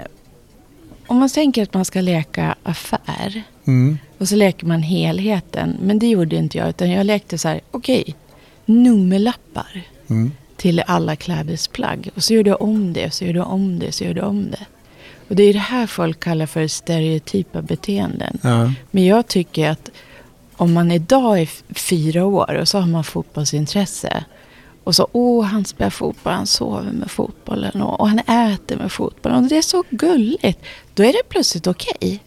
om 1.07 1.17
man 1.17 1.29
tänker 1.29 1.63
att 1.63 1.75
man 1.75 1.85
ska 1.85 2.01
leka 2.01 2.55
affär 2.63 3.43
Mm. 3.67 3.99
Och 4.19 4.29
så 4.29 4.37
leker 4.37 4.67
man 4.67 4.83
helheten. 4.83 5.77
Men 5.83 5.99
det 5.99 6.07
gjorde 6.09 6.37
inte 6.37 6.59
jag, 6.59 6.69
utan 6.69 6.91
jag 6.91 7.07
lekte 7.07 7.39
så 7.39 7.49
här, 7.49 7.61
okej, 7.71 8.15
nummerlappar 8.83 9.83
Mm. 10.11 10.33
till 10.57 10.83
alla 10.87 11.17
klädesplagg. 11.17 12.11
Och 12.15 12.23
så 12.25 12.35
gjorde 12.35 12.51
jag 12.51 12.63
om 12.63 12.93
det, 12.93 13.07
och 13.07 13.13
så 13.15 13.25
gjorde 13.25 13.39
jag 13.39 13.53
om 13.53 13.79
det, 13.79 13.87
och 13.89 13.95
så 13.95 14.05
gjorde 14.05 14.21
jag 14.21 14.29
om 14.29 14.51
det. 14.51 14.67
Och 15.29 15.37
det 15.37 15.43
är 15.43 15.53
det 15.53 15.59
här 15.59 15.87
folk 15.87 16.21
kallar 16.21 16.47
för 16.47 16.67
stereotypa 16.67 17.63
beteenden. 17.63 18.39
Ja. 18.43 18.73
Men 18.91 19.07
jag 19.07 19.27
tycker 19.29 19.71
att 19.71 19.91
om 20.57 20.73
man 20.73 20.93
idag 20.93 21.41
är 21.41 21.49
fyra 21.75 22.25
år 22.27 22.55
och 22.55 22.69
så 22.69 22.79
har 22.79 22.87
man 22.87 23.05
fotbollsintresse. 23.05 24.25
Och 24.85 24.95
så, 24.95 25.09
åh, 25.13 25.45
han 25.45 25.65
spelar 25.65 25.91
fotboll, 25.91 26.33
han 26.33 26.47
sover 26.47 26.93
med 26.93 27.11
fotbollen 27.11 27.83
och, 27.83 28.01
och 28.01 28.09
han 28.09 28.19
äter 28.19 28.77
med 28.77 28.93
fotbollen. 28.93 29.43
Och 29.45 29.49
det 29.49 29.57
är 29.59 29.63
så 29.63 29.85
gulligt. 29.91 30.59
Då 30.95 31.03
är 31.03 31.13
det 31.13 31.23
plötsligt 31.29 31.67
okej. 31.67 32.23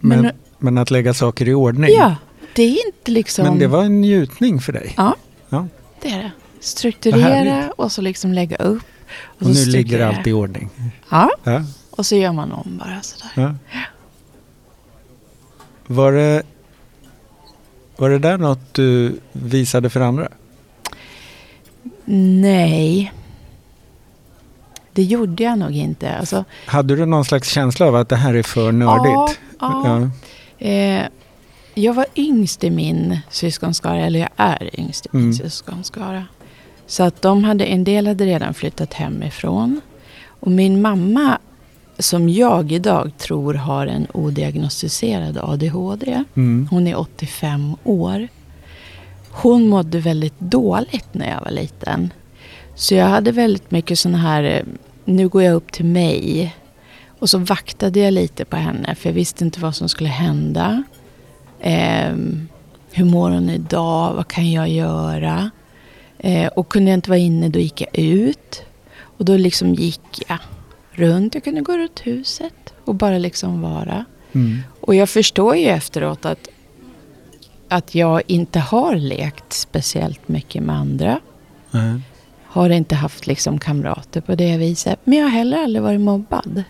Men, 0.00 0.20
Men, 0.22 0.32
men 0.60 0.78
att 0.78 0.90
lägga 0.90 1.14
saker 1.14 1.48
i 1.48 1.54
ordning? 1.54 1.90
ja, 1.98 2.16
det 2.54 2.62
är 2.62 2.86
inte 2.86 3.10
liksom... 3.10 3.44
Men 3.44 3.58
det 3.58 3.66
var 3.66 3.84
en 3.84 4.00
njutning 4.00 4.60
för 4.60 4.72
dig? 4.72 4.94
Ja, 4.96 5.16
Ja. 5.48 5.66
det 6.02 6.08
är 6.10 6.18
det. 6.18 6.30
Strukturera 6.60 7.72
och 7.76 7.92
så 7.92 8.02
liksom 8.02 8.32
lägga 8.32 8.56
upp. 8.56 8.82
Och, 9.38 9.46
så 9.46 9.48
nu 9.52 9.64
ligger 9.64 10.06
allt 10.06 10.26
i 10.26 10.32
ordning? 10.32 10.70
Ja, 11.10 11.30
Ja. 11.44 11.62
och 11.90 12.06
så 12.06 12.16
gör 12.16 12.32
man 12.32 12.52
om 12.52 12.78
bara 12.84 13.02
sådär. 13.02 13.30
Ja. 13.34 13.54
Var, 15.86 16.12
det, 16.12 16.42
var 17.96 18.10
det 18.10 18.18
där 18.18 18.38
något 18.38 18.74
du 18.74 19.18
visade 19.32 19.90
för 19.90 20.00
andra? 20.00 20.28
Nej. 22.04 23.12
Det 24.92 25.02
gjorde 25.02 25.42
jag 25.42 25.58
nog 25.58 25.70
inte. 25.72 26.14
Alltså, 26.16 26.44
Hade 26.66 26.96
du 26.96 27.06
någon 27.06 27.24
slags 27.24 27.48
känsla 27.48 27.86
av 27.86 27.96
att 27.96 28.08
det 28.08 28.16
här 28.16 28.34
är 28.34 28.42
för 28.42 28.72
nördigt? 28.72 29.40
Ja, 29.60 29.82
ja. 30.00 30.10
Eh, 30.60 31.02
jag 31.74 31.94
var 31.94 32.06
yngst 32.16 32.64
i 32.64 32.70
min 32.70 33.18
syskonskara, 33.30 34.06
eller 34.06 34.20
jag 34.20 34.28
är 34.36 34.80
yngst 34.80 35.06
i 35.06 35.08
min 35.12 35.22
Mm. 35.22 35.34
syskonskara. 35.34 36.24
Så 36.86 37.02
att 37.02 37.22
de 37.22 37.44
hade, 37.44 37.64
en 37.64 37.84
del 37.84 38.06
hade 38.06 38.26
redan 38.26 38.54
flyttat 38.54 38.94
hemifrån. 38.94 39.80
Och 40.26 40.50
min 40.50 40.82
mamma, 40.82 41.38
som 41.98 42.28
jag 42.28 42.72
idag 42.72 43.10
tror 43.18 43.54
har 43.54 43.86
en 43.86 44.06
odiagnostiserad 44.14 45.38
ADHD. 45.42 46.24
Mm. 46.36 46.68
Hon 46.70 46.86
är 46.86 46.98
85 46.98 47.76
år. 47.84 48.28
Hon 49.30 49.68
mådde 49.68 49.98
väldigt 50.00 50.40
dåligt 50.40 51.08
när 51.14 51.30
jag 51.30 51.40
var 51.44 51.50
liten. 51.50 52.12
Så 52.74 52.94
jag 52.94 53.06
hade 53.06 53.32
väldigt 53.32 53.70
mycket 53.70 53.98
sådana 53.98 54.18
här, 54.18 54.42
eh, 54.42 54.62
nu 55.04 55.28
går 55.28 55.42
jag 55.42 55.54
upp 55.54 55.72
till 55.72 55.84
mig. 55.84 56.54
Och 57.20 57.30
så 57.30 57.38
vaktade 57.38 58.00
jag 58.00 58.12
lite 58.12 58.44
på 58.44 58.56
henne 58.56 58.94
för 58.94 59.08
jag 59.08 59.14
visste 59.14 59.44
inte 59.44 59.60
vad 59.60 59.74
som 59.74 59.88
skulle 59.88 60.08
hända. 60.08 60.82
Ehm, 61.60 62.48
hur 62.92 63.04
mår 63.04 63.30
hon 63.30 63.50
idag? 63.50 64.14
Vad 64.14 64.28
kan 64.28 64.52
jag 64.52 64.68
göra? 64.68 65.50
Eh, 66.18 66.46
och 66.46 66.68
kunde 66.68 66.90
jag 66.90 66.96
inte 66.96 67.10
vara 67.10 67.18
inne 67.18 67.48
då 67.48 67.58
gick 67.58 67.80
jag 67.80 67.98
ut. 67.98 68.62
Och 69.02 69.24
då 69.24 69.36
liksom 69.36 69.74
gick 69.74 70.22
jag 70.28 70.38
runt. 70.90 71.34
Jag 71.34 71.44
kunde 71.44 71.60
gå 71.60 71.78
runt 71.78 72.00
huset 72.00 72.74
och 72.84 72.94
bara 72.94 73.18
liksom 73.18 73.62
vara. 73.62 74.04
Mm. 74.32 74.58
Och 74.80 74.94
jag 74.94 75.08
förstår 75.08 75.56
ju 75.56 75.66
efteråt 75.66 76.24
att, 76.24 76.48
att 77.68 77.94
jag 77.94 78.22
inte 78.26 78.58
har 78.60 78.96
lekt 78.96 79.52
speciellt 79.52 80.28
mycket 80.28 80.62
med 80.62 80.76
andra. 80.76 81.20
Nej. 81.70 82.00
Har 82.44 82.70
inte 82.70 82.94
haft 82.94 83.26
liksom 83.26 83.58
kamrater 83.58 84.20
på 84.20 84.34
det 84.34 84.56
viset. 84.56 84.98
Men 85.04 85.18
jag 85.18 85.24
har 85.24 85.30
heller 85.30 85.62
aldrig 85.62 85.82
varit 85.82 86.00
mobbad 86.00 86.64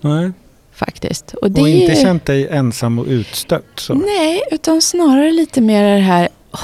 Nej. 0.00 0.32
faktiskt. 0.72 1.34
Och, 1.34 1.50
det 1.50 1.60
Och 1.60 1.68
inte 1.68 1.92
är- 1.92 2.02
känt 2.02 2.26
dig 2.26 2.48
ensam 2.48 2.98
och 2.98 3.06
utstött? 3.06 3.64
Så. 3.76 3.94
Nej, 3.94 4.42
utan 4.50 4.82
snarare 4.82 5.30
lite 5.32 5.60
mer 5.60 5.94
det 5.94 6.00
här, 6.00 6.28
åh, 6.52 6.60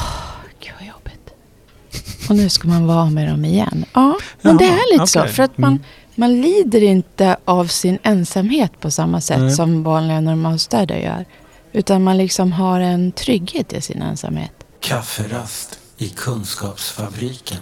gud 0.61 0.73
vad 0.79 0.89
jobbigt. 0.89 1.31
Och 2.31 2.37
nu 2.37 2.49
ska 2.49 2.69
man 2.69 2.87
vara 2.87 3.11
med 3.11 3.29
dem 3.29 3.45
igen. 3.45 3.85
Ja, 3.93 4.17
men 4.43 4.57
det 4.57 4.65
Jaha, 4.65 4.75
är 4.75 4.93
lite 4.93 5.07
så. 5.07 5.21
okej. 5.21 5.33
För 5.33 5.43
att 5.43 5.59
man, 5.59 5.73
Mm. 5.73 5.83
man 6.15 6.41
lider 6.43 6.83
inte 6.83 7.37
av 7.45 7.67
sin 7.67 7.99
ensamhet 8.03 8.81
på 8.81 8.91
samma 8.91 9.21
sätt 9.21 9.39
Nej. 9.41 9.51
som 9.51 9.83
vanliga 9.83 10.21
normalstörda 10.21 10.99
gör. 11.01 11.25
Utan 11.73 12.05
man 12.05 12.19
liksom 12.19 12.53
har 12.53 12.81
en 12.81 13.13
trygghet 13.13 13.73
i 13.73 13.81
sin 13.81 14.03
ensamhet. 14.03 14.53
Kafferast 14.81 15.79
i 15.99 16.09
Kunskapsfabriken. 16.09 17.59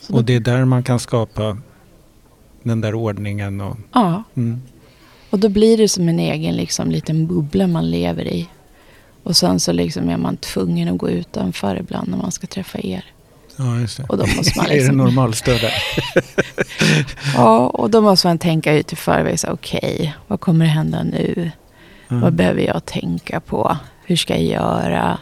Så 0.00 0.14
Och 0.14 0.24
det 0.24 0.34
är 0.34 0.40
där 0.40 0.64
man 0.64 0.82
kan 0.82 1.00
skapa 1.00 1.58
den 2.62 2.80
där 2.80 2.94
ordningen 2.94 3.60
och... 3.60 3.76
ja, 3.92 4.22
Mm. 4.36 4.62
Och 5.32 5.38
då 5.38 5.48
blir 5.48 5.76
det 5.76 5.88
som 5.88 6.08
en 6.08 6.18
egen 6.18 6.56
liksom, 6.56 6.90
liten 6.90 7.26
bubbla 7.26 7.66
man 7.66 7.90
lever 7.90 8.26
i. 8.26 8.48
Och 9.22 9.36
sen 9.36 9.60
så 9.60 9.72
liksom 9.72 10.08
är 10.08 10.16
man 10.16 10.36
tvungen 10.36 10.88
att 10.88 10.98
gå 10.98 11.10
utanför 11.10 11.76
ibland 11.76 12.08
när 12.08 12.16
man 12.18 12.32
ska 12.32 12.46
träffa 12.46 12.78
er. 12.82 13.04
Ja, 13.56 13.78
just 13.80 13.96
det. 13.96 14.04
Och 14.08 14.16
då 14.18 14.26
måste 14.36 14.52
man 14.58 14.66
är 14.66 14.70
det 14.70 14.76
liksom- 14.76 14.96
normalstörda? 14.96 15.68
Ja, 17.36 17.66
och 17.66 17.90
då 17.90 18.00
måste 18.00 18.26
man 18.26 18.38
tänka 18.38 18.72
ut 18.74 18.92
i 18.92 18.96
förväg. 18.96 19.38
Okej, 19.48 20.14
vad 20.26 20.40
kommer 20.40 20.64
hända 20.66 21.02
nu? 21.02 21.50
Vad 22.08 22.18
Mm. 22.22 22.36
behöver 22.36 22.62
jag 22.62 22.84
tänka 22.84 23.40
på? 23.40 23.76
Hur 24.04 24.16
ska 24.16 24.34
jag 24.34 24.42
göra? 24.44 25.18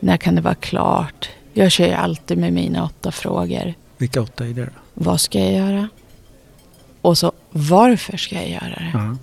När 0.00 0.16
kan 0.16 0.34
det 0.34 0.40
vara 0.40 0.54
klart? 0.54 1.28
Jag 1.52 1.72
kör 1.72 1.86
ju 1.86 1.92
alltid 1.92 2.38
med 2.38 2.52
mina 2.52 2.84
åtta 2.84 3.12
frågor. 3.12 3.74
Vilka 3.98 4.22
åtta 4.22 4.44
är 4.46 4.48
det 4.48 4.62
då? 4.64 4.70
Vad 4.94 5.20
ska 5.20 5.38
jag 5.40 5.52
göra? 5.52 5.88
Och 7.02 7.18
så 7.18 7.32
varför 7.56 8.16
ska 8.16 8.34
jag 8.34 8.48
göra 8.50 8.68
det? 8.78 8.90
Ja. 8.94 9.16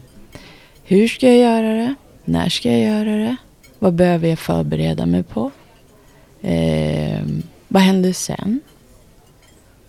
Hur 0.84 1.08
ska 1.08 1.28
jag 1.28 1.38
göra 1.38 1.74
det? 1.74 1.96
När 2.26 2.50
ska 2.50 2.72
jag 2.72 2.80
göra 2.82 3.18
det? 3.18 3.36
Vad 3.80 3.94
behöver 3.94 4.28
jag 4.28 4.40
förbereda 4.40 5.06
mig 5.06 5.24
på? 5.24 5.52
Ehm, 6.42 7.44
vad 7.68 7.82
händer 7.84 8.14
sen? 8.14 8.60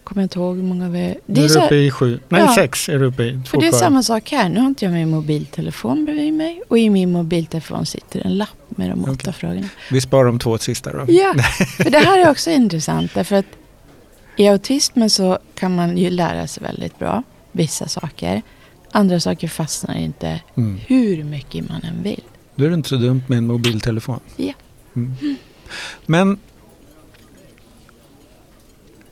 Kommer 0.04 0.22
jag 0.22 0.24
inte 0.24 0.38
ihåg 0.38 0.56
hur 0.56 0.62
många 0.62 0.88
vi... 0.88 0.98
Nu 0.98 1.14
Det 1.26 1.40
är 1.40 1.44
är, 1.44 1.48
du 1.60 1.66
uppe 1.66 1.74
i 1.74 1.90
sju. 1.90 2.20
Nej, 2.28 2.40
Ja. 2.40 2.54
sex 2.54 2.88
är 2.88 2.98
du 2.98 3.04
uppe 3.04 3.22
i. 3.22 3.32
Två 3.32 3.42
för 3.44 3.60
det 3.60 3.66
är 3.66 3.70
kvar. 3.70 3.78
samma 3.80 4.02
sak 4.02 4.30
här. 4.30 4.48
Nu 4.48 4.60
har 4.60 4.66
inte 4.66 4.84
jag 4.84 4.94
min 4.94 5.10
mobiltelefon 5.10 6.04
bredvid 6.04 6.32
mig. 6.34 6.62
Och 6.68 6.78
i 6.78 6.90
min 6.90 7.12
mobiltelefon 7.12 7.86
sitter 7.86 8.26
en 8.26 8.36
lapp 8.38 8.48
med 8.68 8.90
de 8.90 9.02
åtta 9.04 9.12
Okej. 9.12 9.32
frågorna. 9.32 9.68
Vi 9.90 10.00
sparar 10.00 10.24
de 10.24 10.38
två 10.38 10.58
sista 10.58 10.92
då. 10.92 11.04
Ja, 11.08 11.34
för 11.76 11.90
det 11.90 11.98
här 11.98 12.18
är 12.26 12.30
också 12.30 12.50
intressant. 12.50 13.14
Därför 13.14 13.36
att 13.36 13.46
i 14.36 14.48
autismen 14.48 15.10
så 15.10 15.38
kan 15.54 15.74
man 15.74 15.98
ju 15.98 16.10
lära 16.10 16.46
sig 16.46 16.62
väldigt 16.62 16.98
bra. 16.98 17.22
Vissa 17.56 17.88
saker. 17.88 18.42
Andra 18.92 19.20
saker 19.20 19.48
fastnar 19.48 19.94
inte 19.94 20.40
Mm. 20.56 20.78
hur 20.86 21.24
mycket 21.24 21.68
man 21.68 21.82
än 21.82 22.02
vill. 22.02 22.22
Då 22.54 22.64
är 22.64 22.68
det 22.68 22.74
inte 22.74 22.88
så 22.88 22.96
dumt 22.96 23.22
med 23.26 23.38
en 23.38 23.46
mobiltelefon. 23.46 24.20
Ja. 24.36 24.52
Mm. 24.96 25.14
Men 26.06 26.38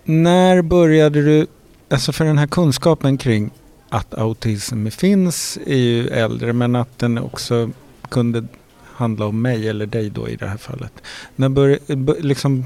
när 0.05 0.63
började 0.63 1.23
du, 1.23 1.47
alltså 1.91 2.13
för 2.13 2.25
den 2.25 2.39
här 2.39 2.47
kunskapen 2.47 3.19
kring 3.19 3.51
att 3.89 4.15
autism 4.15 4.87
finns 4.89 5.59
är 5.67 5.77
ju 5.77 6.09
äldre 6.09 6.53
men 6.53 6.77
att 6.77 6.99
den 6.99 7.19
också 7.19 7.71
kunde 8.09 8.45
handla 8.85 9.27
om 9.27 9.43
mig 9.43 9.69
eller 9.69 9.87
dig 9.87 10.11
då 10.11 10.29
i 10.29 10.37
det 10.37 10.47
här 10.47 10.57
fallet. 10.57 10.93
När 11.37 11.49
bör, 11.49 11.79
liksom, 12.23 12.65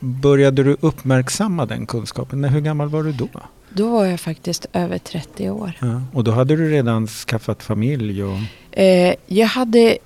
började 0.00 0.62
du 0.62 0.76
uppmärksamma 0.80 1.66
den 1.66 1.86
kunskapen? 1.86 2.40
När, 2.40 2.48
hur 2.48 2.60
gammal 2.60 2.88
var 2.88 3.02
du 3.02 3.12
då? 3.12 3.28
Då 3.74 3.90
var 3.90 4.04
jag 4.04 4.20
faktiskt 4.20 4.66
över 4.72 4.98
30 4.98 5.50
år. 5.50 5.72
Ja. 5.80 6.02
Och 6.12 6.24
då 6.24 6.30
hade 6.30 6.56
du 6.56 6.70
redan 6.70 7.06
skaffat 7.06 7.62
familj 7.62 8.24
och... 8.24 8.38
Eh, 8.78 9.14
jag, 9.26 9.46
hade, 9.46 9.98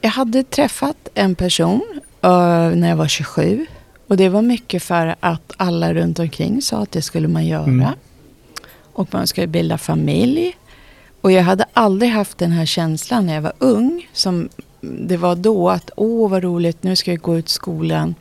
jag 0.00 0.10
hade 0.10 0.42
träffat 0.42 1.08
en 1.14 1.34
person 1.34 2.00
eh, 2.22 2.70
när 2.70 2.88
jag 2.88 2.96
var 2.96 3.08
27. 3.08 3.66
Och 4.06 4.16
det 4.16 4.28
var 4.28 4.42
mycket 4.42 4.82
för 4.82 5.14
att 5.20 5.52
alla 5.56 5.94
runt 5.94 6.18
omkring 6.18 6.62
sa 6.62 6.82
att 6.82 6.92
det 6.92 7.02
skulle 7.02 7.28
man 7.28 7.46
göra. 7.46 7.64
Mm. 7.64 7.88
Och 8.92 9.08
man 9.12 9.26
skulle 9.26 9.46
bilda 9.46 9.78
familj. 9.78 10.56
Och 11.20 11.32
jag 11.32 11.42
hade 11.42 11.64
aldrig 11.72 12.10
haft 12.10 12.38
den 12.38 12.52
här 12.52 12.66
känslan 12.66 13.26
när 13.26 13.34
jag 13.34 13.42
var 13.42 13.52
ung. 13.58 14.08
Som 14.12 14.48
det 14.80 15.16
var 15.16 15.36
då 15.36 15.70
att, 15.70 15.90
åh 15.96 16.30
vad 16.30 16.42
roligt, 16.42 16.82
nu 16.82 16.96
ska 16.96 17.10
jag 17.10 17.20
gå 17.20 17.38
ut 17.38 17.48
skolan. 17.48 18.14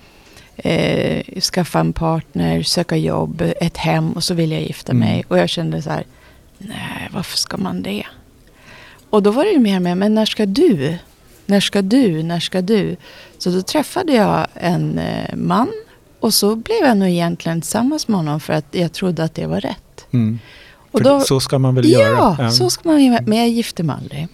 Eh, 0.55 1.41
skaffa 1.41 1.79
en 1.79 1.93
partner, 1.93 2.63
söka 2.63 2.97
jobb, 2.97 3.43
ett 3.61 3.77
hem 3.77 4.11
och 4.13 4.23
så 4.23 4.33
vill 4.33 4.51
jag 4.51 4.61
gifta 4.61 4.91
Mm. 4.91 5.09
mig. 5.09 5.23
Och 5.27 5.37
jag 5.37 5.49
kände 5.49 5.81
så 5.81 5.89
här, 5.89 6.03
nej 6.57 7.09
varför 7.13 7.37
ska 7.37 7.57
man 7.57 7.81
det? 7.83 8.03
Och 9.09 9.23
då 9.23 9.31
var 9.31 9.43
det 9.43 9.51
ju 9.51 9.59
mer 9.59 9.79
med, 9.79 9.97
men 9.97 10.15
när 10.15 10.25
ska 10.25 10.45
du? 10.45 10.97
När 11.45 11.59
ska 11.59 11.81
du? 11.81 12.23
När 12.23 12.39
ska 12.39 12.61
du? 12.61 12.95
Så 13.37 13.49
då 13.49 13.61
träffade 13.61 14.13
jag 14.13 14.47
en 14.53 14.99
eh, 14.99 15.35
man. 15.35 15.71
Och 16.19 16.33
så 16.33 16.55
blev 16.55 16.77
jag 16.81 16.97
nog 16.97 17.09
egentligen 17.09 17.61
tillsammans 17.61 18.07
med 18.07 18.17
honom 18.17 18.39
för 18.39 18.53
att 18.53 18.65
jag 18.71 18.93
trodde 18.93 19.23
att 19.23 19.35
det 19.35 19.45
var 19.45 19.61
rätt. 19.61 20.05
Mm. 20.11 20.39
Och 20.91 21.03
då, 21.03 21.19
så 21.21 21.39
ska 21.39 21.59
man 21.59 21.75
väl 21.75 21.89
ja, 21.89 21.99
göra? 21.99 22.51
så 22.51 22.69
ska 22.69 22.89
man. 22.89 23.19
Men 23.25 23.37
jag 23.37 23.49
gifte 23.49 23.83
mig 23.83 23.95
aldrig. 24.01 24.27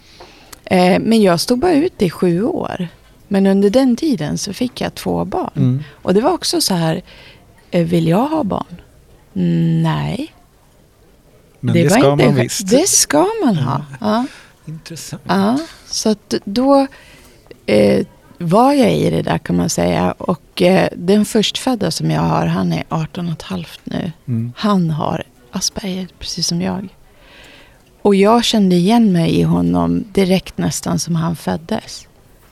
Eh, 0.65 0.99
men 0.99 1.21
jag 1.21 1.39
stod 1.39 1.59
bara 1.59 1.73
ut 1.73 2.01
i 2.01 2.09
sju 2.09 2.43
år. 2.43 2.87
Men 3.31 3.47
under 3.47 3.69
den 3.69 3.95
tiden 3.95 4.37
så 4.37 4.53
fick 4.53 4.81
jag 4.81 4.95
två 4.95 5.25
barn. 5.25 5.51
Mm. 5.55 5.83
Och 5.91 6.13
det 6.13 6.21
var 6.21 6.31
också 6.31 6.61
så 6.61 6.73
här, 6.73 7.01
eh, 7.71 7.85
vill 7.85 8.07
jag 8.07 8.27
ha 8.27 8.43
barn? 8.43 8.81
Nej, 9.83 10.33
Men 11.59 11.73
det, 11.73 11.83
var 11.83 11.89
ska 11.89 12.11
inte 12.11 12.25
man 12.25 12.35
visst. 12.35 12.69
Det 12.69 12.87
ska 12.87 13.27
man 13.45 13.55
ha. 13.55 13.85
Ja. 14.01 14.25
Intressant. 14.65 15.21
Ja, 15.27 15.59
så 15.85 16.15
då 16.45 16.87
eh, 17.65 18.05
var 18.37 18.73
jag 18.73 18.93
i 18.93 19.09
det 19.09 19.21
där 19.21 19.37
kan 19.37 19.55
man 19.55 19.69
säga. 19.69 20.11
Och 20.11 20.61
eh, 20.61 20.89
den 20.95 21.25
förstfödda 21.25 21.91
som 21.91 22.11
jag 22.11 22.21
har, 22.21 22.45
han 22.45 22.73
är 22.73 22.83
18 22.89 23.27
och 23.27 23.33
ett 23.33 23.41
halvt 23.41 23.79
nu. 23.83 24.11
Mm. 24.27 24.53
Han 24.55 24.89
har 24.89 25.23
Asperger, 25.51 26.07
precis 26.19 26.47
som 26.47 26.61
jag. 26.61 26.87
Och 28.01 28.15
jag 28.15 28.43
kände 28.43 28.75
igen 28.75 29.11
mig 29.11 29.39
i 29.39 29.43
honom 29.43 30.03
direkt 30.11 30.57
nästan 30.57 30.99
som 30.99 31.15
han 31.15 31.35
föddes. 31.35 32.07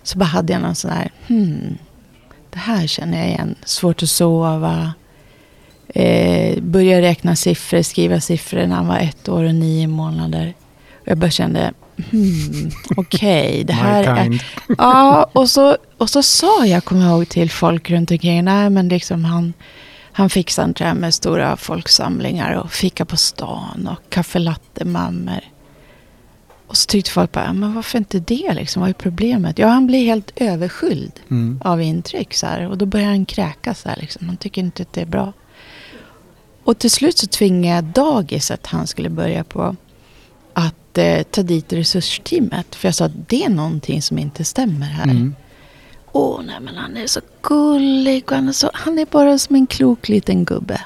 Så 0.08 0.18
bara 0.18 0.26
hade 0.26 0.54
jag 0.54 0.62
någon 0.62 0.76
sån 0.76 0.92
här, 0.92 1.12
hmm, 1.28 1.78
det 2.50 2.60
här 2.60 2.88
känner 2.88 3.18
jag 3.18 3.28
igen. 3.28 3.56
Svårt 3.66 4.04
att 4.04 4.10
sova. 4.10 4.94
Eh, 5.88 6.62
började 6.62 7.02
räkna 7.02 7.36
siffror, 7.36 7.82
skriva 7.82 8.20
siffror 8.22 8.68
när 8.68 8.76
han 8.76 8.88
var 8.88 8.98
ett 8.98 9.30
år 9.30 9.44
och 9.44 9.56
nio 9.56 9.88
månader. 9.88 10.54
Och 10.92 11.08
jag 11.08 11.18
bara 11.18 11.32
kände, 11.32 11.74
hmm, 12.12 12.72
okej, 12.98 13.64
det 13.64 13.74
här 13.74 14.04
är... 14.04 14.44
Ja, 14.78 15.30
och 15.34 15.50
så, 15.50 15.78
och 15.98 16.10
så 16.10 16.24
sa 16.24 16.66
jag, 16.66 16.86
kommer 16.86 17.06
jag 17.06 17.12
ihåg, 17.12 17.30
till 17.30 17.52
folk 17.52 17.90
runt 17.90 18.12
omkring, 18.12 18.44
nej 18.44 18.70
men 18.70 18.90
liksom 18.90 19.26
han, 19.26 19.54
han 20.12 20.30
fixar 20.30 20.64
inte 20.64 20.84
det 20.84 20.88
här 20.88 20.96
med 20.96 21.14
stora 21.14 21.58
folksamlingar 21.58 22.54
och 22.54 22.72
fika 22.72 23.06
på 23.06 23.18
stan 23.18 23.90
och 23.92 24.14
kaffelatte-mammor. 24.14 25.42
Och 26.68 26.78
så 26.78 26.86
tyckte 26.88 27.12
folk 27.12 27.32
bara, 27.32 27.54
men 27.54 27.74
varför 27.76 27.98
inte 27.98 28.20
det 28.20 28.54
liksom? 28.54 28.80
Vad 28.82 28.90
är 28.90 28.94
problemet? 28.94 29.60
Ja, 29.60 29.68
han 29.68 29.88
blir 29.88 30.06
helt 30.06 30.32
överskylld 30.36 31.12
Mm. 31.30 31.62
av 31.64 31.82
intryck 31.82 32.34
så 32.34 32.46
här. 32.48 32.68
Och 32.70 32.78
då 32.78 32.86
börjar 32.86 33.08
han 33.08 33.26
kräkas 33.26 33.82
så 33.82 33.90
här 33.90 33.96
liksom. 34.02 34.28
Han 34.28 34.38
tycker 34.38 34.62
inte 34.62 34.82
att 34.84 34.94
det 34.94 35.02
är 35.02 35.06
bra. 35.06 35.34
Och 36.64 36.78
till 36.80 36.92
slut 36.92 37.18
så 37.18 37.28
tvingade 37.28 37.76
jag 37.76 37.84
dagiset 37.84 38.66
han 38.68 38.88
skulle 38.88 39.10
börja 39.10 39.44
på 39.44 39.76
att 40.54 40.98
eh, 40.98 41.24
ta 41.24 41.44
dit 41.44 41.74
resursteamet. 41.74 42.76
För 42.76 42.88
jag 42.88 42.96
sa 42.96 43.06
att 43.06 43.30
det 43.30 43.44
är 43.44 43.50
någonting 43.50 44.02
som 44.02 44.18
inte 44.18 44.44
stämmer 44.44 44.86
här. 44.86 45.04
Mm. 45.04 45.36
Åh, 46.12 46.42
nej 46.46 46.56
men 46.62 46.76
han 46.76 46.98
är 46.98 47.08
så 47.08 47.20
gullig 47.42 48.24
och 48.26 48.36
han 48.36 48.48
är, 48.48 48.52
så, 48.52 48.70
han 48.74 49.00
är 49.00 49.06
bara 49.06 49.38
som 49.38 49.56
en 49.56 49.68
klok 49.68 50.10
liten 50.10 50.46
gubbe. 50.46 50.82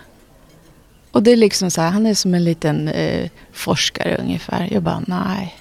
Och 1.12 1.24
det 1.24 1.32
är 1.32 1.36
liksom 1.36 1.72
så 1.72 1.82
här, 1.82 1.90
han 1.90 2.06
är 2.06 2.14
som 2.14 2.34
en 2.34 2.44
liten 2.44 2.88
eh, 2.88 3.30
forskare 3.54 4.18
ungefär. 4.18 4.70
Jag 4.72 4.84
bara, 4.84 5.04
nej, 5.08 5.56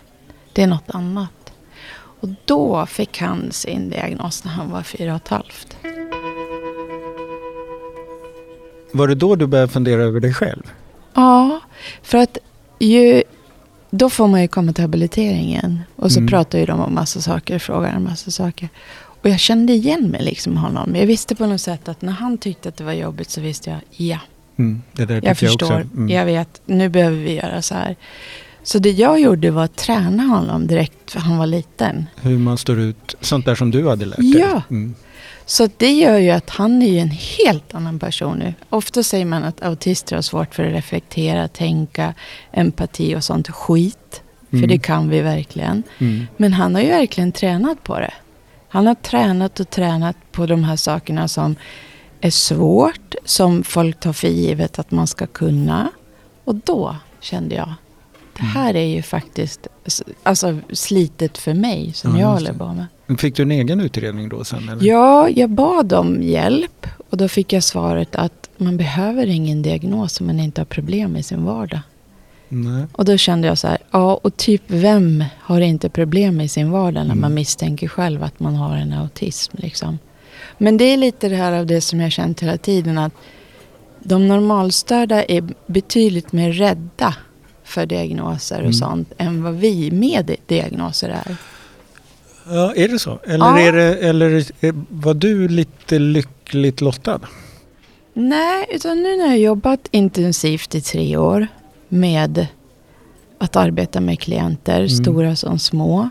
det 0.53 0.63
är 0.63 0.67
något 0.67 0.91
annat. 0.91 1.53
Och 2.21 2.29
då 2.45 2.87
fick 2.87 3.19
han 3.21 3.53
sin 3.53 3.91
diagnos 3.91 4.45
när 4.45 4.53
han 4.53 4.71
var 4.71 4.83
fyra 4.83 5.11
och 5.15 5.17
ett 5.23 5.29
halvt. 5.29 5.77
Var 8.93 9.09
det 9.09 9.15
då 9.15 9.37
du 9.37 9.47
började 9.47 9.73
fundera 9.73 10.03
över 10.03 10.21
dig 10.21 10.35
själv? 10.35 10.63
Ja, 11.15 11.61
för 12.03 12.19
att 12.19 12.39
ju, 12.79 13.23
då 13.91 14.11
får 14.11 14.29
man 14.29 14.43
ju 14.43 14.49
komma 14.49 14.73
till 14.73 14.85
habiliteringen. 14.85 15.81
Och 15.97 16.13
så 16.13 16.19
Mm. 16.19 16.29
pratar 16.29 16.59
ju 16.59 16.67
de 16.67 16.81
om 16.81 16.95
massa 16.95 17.21
saker, 17.21 17.59
frågar 17.59 17.93
en 17.93 18.05
massa 18.05 18.31
saker. 18.31 18.69
Och 19.23 19.29
jag 19.31 19.41
kände 19.41 19.73
igen 19.73 20.09
mig 20.11 20.23
liksom 20.23 20.57
honom. 20.57 20.97
Jag 20.97 21.07
visste 21.07 21.35
på 21.35 21.47
något 21.47 21.61
sätt 21.61 21.89
att 21.89 22.03
när 22.03 22.13
han 22.13 22.39
tyckte 22.39 22.69
att 22.69 22.77
det 22.77 22.85
var 22.85 22.93
jobbigt 22.93 23.31
så 23.31 23.41
visste 23.41 23.71
jag, 23.71 23.79
ja, 23.91 24.19
Mm. 24.57 24.83
Jag 24.97 25.25
jag, 25.25 25.39
förstår. 25.39 25.67
också. 25.67 25.89
Mm. 25.97 26.09
Jag 26.09 26.25
vet, 26.25 26.61
nu 26.67 26.89
behöver 26.89 27.17
vi 27.17 27.35
göra 27.35 27.63
så 27.63 27.75
här. 27.75 27.97
Så 28.63 28.79
det 28.79 28.91
jag 28.91 29.21
gjorde 29.21 29.51
var 29.51 29.65
att 29.65 29.77
träna 29.77 30.23
honom 30.23 30.67
direkt 30.67 31.11
för 31.11 31.21
han 31.21 31.39
var 31.39 31.47
liten. 31.47 32.07
Hur 32.17 32.39
man 32.39 32.59
står 32.59 32.79
ut, 32.81 33.15
sånt 33.21 33.45
där 33.47 33.55
som 33.55 33.71
du 33.71 33.89
hade 33.89 34.07
lärt 34.07 34.19
dig. 34.19 34.39
Ja. 34.39 34.63
Mm. 34.71 34.95
Så 35.47 35.69
det 35.77 35.93
gör 35.93 36.19
ju 36.19 36.31
att 36.31 36.51
han 36.51 36.83
är 36.83 36.87
ju 36.87 36.99
en 36.99 37.11
helt 37.11 37.75
annan 37.75 37.99
person 37.99 38.39
nu. 38.39 38.55
Ofta 38.71 39.03
säger 39.03 39.25
man 39.25 39.45
att 39.45 39.63
autister 39.63 40.15
har 40.17 40.23
svårt 40.23 40.55
för 40.55 40.65
att 40.65 40.73
reflektera, 40.75 41.49
tänka, 41.49 42.15
empati 42.53 43.17
och 43.17 43.25
sånt 43.25 43.49
skit. 43.49 44.23
För 44.51 44.57
Mm. 44.57 44.69
det 44.69 44.79
kan 44.79 45.09
vi 45.09 45.21
verkligen. 45.21 45.83
Mm. 45.99 46.27
Men 46.37 46.53
han 46.53 46.75
har 46.75 46.83
ju 46.83 46.89
verkligen 46.89 47.33
tränat 47.33 47.85
på 47.85 47.99
det. 47.99 48.13
Han 48.69 48.87
har 48.87 48.95
tränat 48.95 49.61
och 49.61 49.71
tränat 49.71 50.17
på 50.33 50.47
de 50.47 50.65
här 50.65 50.77
sakerna 50.77 51.29
som 51.29 51.57
är 52.21 52.31
svårt, 52.31 53.15
som 53.25 53.63
folk 53.63 54.01
tar 54.01 54.13
för 54.13 54.29
givet 54.29 54.79
att 54.79 54.91
man 54.91 55.07
ska 55.07 55.27
kunna. 55.27 55.91
Och 56.45 56.55
då 56.55 56.97
kände 57.21 57.55
jag, 57.55 57.75
det 58.41 58.47
här 58.47 58.77
är 58.77 58.87
ju 58.87 59.03
faktiskt 59.03 59.67
alltså, 60.23 60.59
slitet 60.73 61.39
för 61.39 61.55
mig 61.55 61.93
som 61.93 62.15
Ja, 62.17 62.21
jag 62.21 62.29
håller 62.29 62.53
på 62.53 62.67
med. 62.67 62.87
Men 63.07 63.17
Fick 63.19 63.37
du 63.37 63.43
en 63.43 63.51
egen 63.51 63.81
utredning 63.81 64.29
då 64.29 64.45
sen? 64.45 64.69
Eller? 64.69 64.85
Ja, 64.87 65.29
jag 65.29 65.51
bad 65.51 65.93
om 65.93 66.23
hjälp 66.23 66.87
och 67.11 67.17
då 67.17 67.29
fick 67.29 67.53
jag 67.53 67.63
svaret 67.63 68.17
att 68.17 68.51
man 68.57 68.77
behöver 68.77 69.27
ingen 69.27 69.63
diagnos 69.63 70.21
om 70.21 70.27
man 70.27 70.41
inte 70.41 70.61
har 70.61 70.67
problem 70.67 71.17
i 71.17 71.23
sin 71.23 71.45
vardag. 71.45 71.81
Nej. 72.49 72.85
Och 72.93 73.05
då 73.05 73.17
kände 73.17 73.49
jag 73.49 73.59
så 73.59 73.69
här, 73.69 73.79
ja 73.91 74.21
och 74.23 74.37
typ 74.37 74.63
vem 74.67 75.25
har 75.41 75.61
inte 75.61 75.89
problem 75.89 76.41
i 76.41 76.49
sin 76.49 76.71
vardag 76.71 76.95
när 76.95 77.05
Mm. 77.05 77.21
man 77.21 77.35
misstänker 77.35 77.89
själv 77.89 78.23
att 78.23 78.41
man 78.41 78.55
har 78.55 78.77
en 78.77 78.93
autism 78.93 79.57
liksom. 79.59 79.99
Men 80.59 80.77
det 80.77 80.85
är 80.85 80.97
lite 80.97 81.29
det 81.29 81.37
här 81.37 81.53
av 81.53 81.67
det 81.67 81.81
som 81.81 82.01
jag 82.01 82.13
känt 82.13 82.41
hela 82.43 82.57
tiden 82.57 82.99
att 82.99 83.13
de 84.03 84.29
normalstörda 84.29 85.25
är 85.25 85.45
betydligt 85.67 86.33
mer 86.33 86.53
rädda 86.53 87.15
för 87.71 87.87
diagnoser 87.87 88.57
och 88.57 88.61
Mm. 88.61 88.73
sånt 88.73 89.13
än 89.19 89.43
vad 89.43 89.55
vi 89.55 89.91
med 89.91 90.37
diagnoser 90.47 91.09
är. 91.09 91.37
Ja, 92.49 92.73
är 92.77 92.89
det 92.89 92.99
så? 92.99 93.19
Eller, 93.25 93.47
Ja. 93.47 93.59
är 93.61 93.73
det, 93.73 93.97
eller 93.97 94.45
var 94.89 95.15
du 95.15 95.49
lite 95.49 95.99
lyckligt 95.99 96.81
lottad? 96.81 97.21
Nej, 98.15 98.67
utan 98.71 99.03
nu 99.03 99.17
när 99.17 99.27
jag 99.27 99.39
jobbat 99.39 99.89
intensivt 99.91 100.75
i 100.75 100.81
tre 100.81 101.17
år 101.17 101.47
med 101.89 102.47
att 103.39 103.57
arbeta 103.57 104.01
med 104.01 104.21
klienter, 104.21 104.77
Mm. 104.77 104.89
stora 104.89 105.37
som 105.37 105.59
små, 105.59 106.11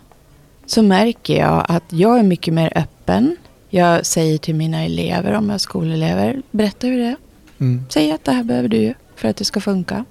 så 0.65 0.81
märker 0.81 1.37
jag 1.39 1.65
att 1.69 1.83
jag 1.89 2.19
är 2.19 2.23
mycket 2.23 2.53
mer 2.53 2.73
öppen. 2.75 3.35
Jag 3.69 4.05
säger 4.05 4.37
till 4.37 4.55
mina 4.55 4.83
elever, 4.83 5.33
om 5.33 5.45
jag 5.45 5.53
har 5.53 5.57
skolelever, 5.59 6.41
berätta 6.51 6.87
hur 6.87 6.97
det 6.97 7.05
är. 7.05 7.15
Mm. 7.59 7.83
Säg 7.89 8.11
att 8.11 8.23
det 8.23 8.31
här 8.31 8.43
behöver 8.43 8.69
du 8.69 8.93
för 9.19 9.27
att 9.27 9.35
det 9.37 9.45
ska 9.45 9.59
funka. 9.61 10.05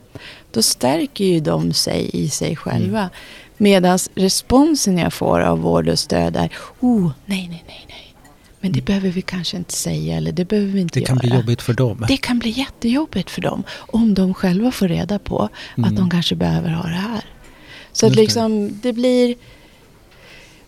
Då 0.51 0.63
stärker 0.63 1.25
ju 1.25 1.41
de 1.41 1.73
sig 1.73 2.11
i 2.13 2.29
sig 2.29 2.57
själva. 2.57 2.99
Mm. 3.01 3.11
Medan 3.57 3.99
responsen 4.15 4.99
jag 4.99 5.13
får 5.13 5.41
av 5.41 5.59
vård 5.59 5.89
och 5.89 5.99
stöd 5.99 6.37
är, 6.37 6.53
oh, 6.81 7.11
nej, 7.27 7.49
nej, 7.49 7.65
nej, 7.67 7.85
nej. 7.89 8.15
Men 8.61 8.73
det 8.73 8.81
behöver 8.85 9.09
vi 9.09 9.23
kanske 9.23 9.57
inte 9.57 9.73
säga 9.73 10.17
eller 10.17 10.33
det 10.33 10.45
behöver 10.45 10.69
vi 10.73 10.81
inte 10.81 10.99
Mm. 11.01 11.05
Det 11.05 11.07
kan 11.07 11.17
göra. 11.17 11.21
bli 11.29 11.37
jobbigt 11.41 11.63
för 11.63 11.73
dem. 11.73 12.05
Det 12.09 12.17
kan 12.17 12.39
bli 12.39 12.51
jättejobbigt 12.51 13.31
för 13.31 13.43
dem 13.43 13.63
om 13.77 14.15
de 14.15 14.35
själva 14.35 14.71
får 14.73 14.89
reda 14.89 15.19
på 15.19 15.49
Mm. 15.77 15.91
att 15.91 15.97
de 15.97 16.11
kanske 16.11 16.35
behöver 16.35 16.71
ha 16.71 16.83
det 16.83 16.89
här. 16.95 17.25
Så 17.93 18.07
att 18.07 18.11
Just 18.11 18.17
det. 18.17 18.23
liksom 18.23 18.81
det 18.83 18.93
blir... 18.93 19.35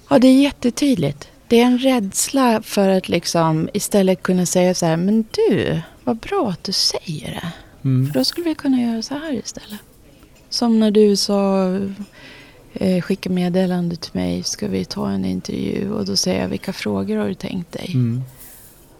Ja, 0.08 0.18
det 0.18 0.28
är 0.28 0.42
jättetydligt. 0.42 1.28
Det 1.48 1.60
är 1.60 1.64
en 1.66 1.78
rädsla 1.78 2.62
för 2.62 2.88
att 2.88 3.08
liksom 3.08 3.68
istället 3.74 4.22
kunna 4.22 4.46
säga 4.46 4.74
så 4.74 4.86
här, 4.86 4.96
men 4.96 5.24
du, 5.30 5.80
vad 6.04 6.16
bra 6.16 6.50
att 6.50 6.64
du 6.64 6.72
säger 6.72 7.30
det. 7.30 7.52
Mm. 7.84 8.06
För 8.06 8.14
då 8.14 8.24
skulle 8.24 8.48
vi 8.48 8.54
kunna 8.54 8.80
göra 8.80 9.02
så 9.02 9.14
här 9.14 9.32
istället. 9.32 9.80
Som 10.48 10.80
när 10.80 10.90
du 10.90 11.16
sa, 11.16 11.68
eh, 12.72 13.02
skicka 13.02 13.30
meddelande 13.30 13.96
till 13.96 14.10
mig, 14.14 14.42
ska 14.42 14.68
vi 14.68 14.84
ta 14.84 15.10
en 15.10 15.24
intervju? 15.24 15.92
Och 15.92 16.06
då 16.06 16.16
säger 16.16 16.40
jag, 16.40 16.48
vilka 16.48 16.72
frågor 16.72 17.16
har 17.16 17.28
du 17.28 17.34
tänkt 17.34 17.72
dig? 17.72 17.90
Mm. 17.94 18.22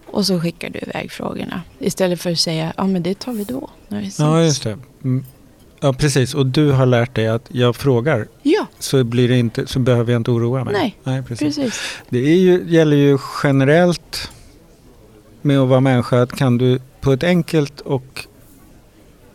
Och 0.05 0.25
så 0.25 0.39
skickar 0.39 0.69
du 0.69 0.79
iväg 0.79 1.11
frågorna. 1.11 1.61
Istället 1.79 2.21
för 2.21 2.31
att 2.31 2.39
säga, 2.39 2.73
ja 2.77 2.87
men 2.87 3.03
det 3.03 3.19
tar 3.19 3.33
vi 3.33 3.43
då. 3.43 3.69
När 3.87 4.01
vi. 4.01 4.11
Ja, 4.17 4.43
just 4.43 4.63
det. 4.63 4.77
Mm. 5.03 5.25
Ja, 5.79 5.93
precis. 5.93 6.33
Och 6.33 6.45
du 6.45 6.71
har 6.71 6.85
lärt 6.85 7.15
dig 7.15 7.27
att 7.27 7.45
jag 7.47 7.75
frågar 7.75 8.27
Ja, 8.41 8.67
så, 8.79 9.03
blir 9.03 9.29
det 9.29 9.37
inte, 9.37 9.67
så 9.67 9.79
behöver 9.79 10.11
jag 10.11 10.19
inte 10.19 10.31
oroa 10.31 10.63
mig. 10.63 10.73
Nej, 10.73 10.97
Nej 11.03 11.23
precis. 11.23 11.55
precis. 11.55 11.81
Det 12.09 12.19
är 12.19 12.37
ju, 12.37 12.63
gäller 12.67 12.97
ju 12.97 13.17
generellt 13.43 14.31
med 15.41 15.59
att 15.59 15.69
vara 15.69 15.79
människa 15.79 16.21
att 16.21 16.31
kan 16.31 16.57
du 16.57 16.79
på 17.01 17.11
ett 17.11 17.23
enkelt 17.23 17.81
och 17.81 18.25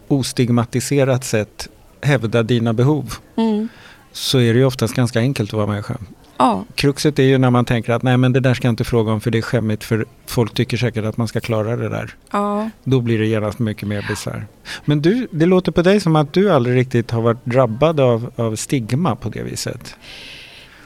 ostigmatiserat 0.08 1.24
sätt 1.24 1.68
hävda 2.00 2.42
dina 2.42 2.72
behov 2.72 3.14
Mm. 3.36 3.68
så 4.12 4.38
är 4.38 4.52
det 4.52 4.58
ju 4.58 4.64
oftast 4.64 4.94
ganska 4.94 5.20
enkelt 5.20 5.50
att 5.50 5.56
vara 5.56 5.66
människa. 5.66 5.96
Ja, 6.38 6.64
Kruxet 6.74 7.18
är 7.18 7.22
ju 7.22 7.38
när 7.38 7.50
man 7.50 7.64
tänker 7.64 7.92
att 7.92 8.02
nej 8.02 8.16
men 8.16 8.32
det 8.32 8.40
där 8.40 8.54
ska 8.54 8.66
jag 8.68 8.72
inte 8.72 8.84
fråga 8.84 9.12
om 9.12 9.20
för 9.20 9.30
det 9.30 9.38
är 9.38 9.42
skämmigt 9.42 9.84
för 9.84 10.06
folk 10.26 10.54
tycker 10.54 10.76
säkert 10.76 11.04
att 11.04 11.16
man 11.16 11.28
ska 11.28 11.40
klara 11.40 11.76
det 11.76 11.88
där. 11.88 12.14
ja. 12.30 12.70
Då 12.84 13.00
blir 13.00 13.18
det 13.18 13.26
genast 13.26 13.58
mycket 13.58 13.88
mer 13.88 14.04
bisarr. 14.08 14.46
Men 14.84 15.02
du, 15.02 15.28
det 15.30 15.46
låter 15.46 15.72
på 15.72 15.82
dig 15.82 16.00
som 16.00 16.16
att 16.16 16.32
du 16.32 16.50
aldrig 16.52 16.76
riktigt 16.76 17.10
har 17.10 17.20
varit 17.20 17.44
drabbad 17.44 18.00
av, 18.00 18.32
av 18.36 18.56
stigma 18.56 19.16
på 19.16 19.28
det 19.28 19.42
viset. 19.42 19.96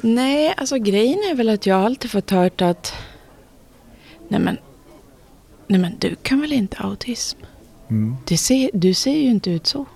Nej, 0.01 0.55
alltså 0.57 0.77
grejen 0.79 1.19
är 1.31 1.35
väl 1.35 1.49
att 1.49 1.67
jag 1.67 1.81
alltid 1.85 2.11
fått 2.11 2.31
hört 2.31 2.63
att 2.63 2.95
nej 4.29 4.41
men, 4.41 4.57
nej 5.67 5.81
men 5.81 5.93
du 5.99 6.17
kan 6.23 6.41
väl 6.41 6.53
inte 6.53 6.77
autism? 6.79 7.39
Mm. 7.91 8.17
Det 8.25 8.37
ser, 8.37 8.71
du 8.73 8.95
ser 8.95 9.13
ju 9.15 9.29
inte 9.31 9.51
ut 9.51 9.67
så. 9.67 9.87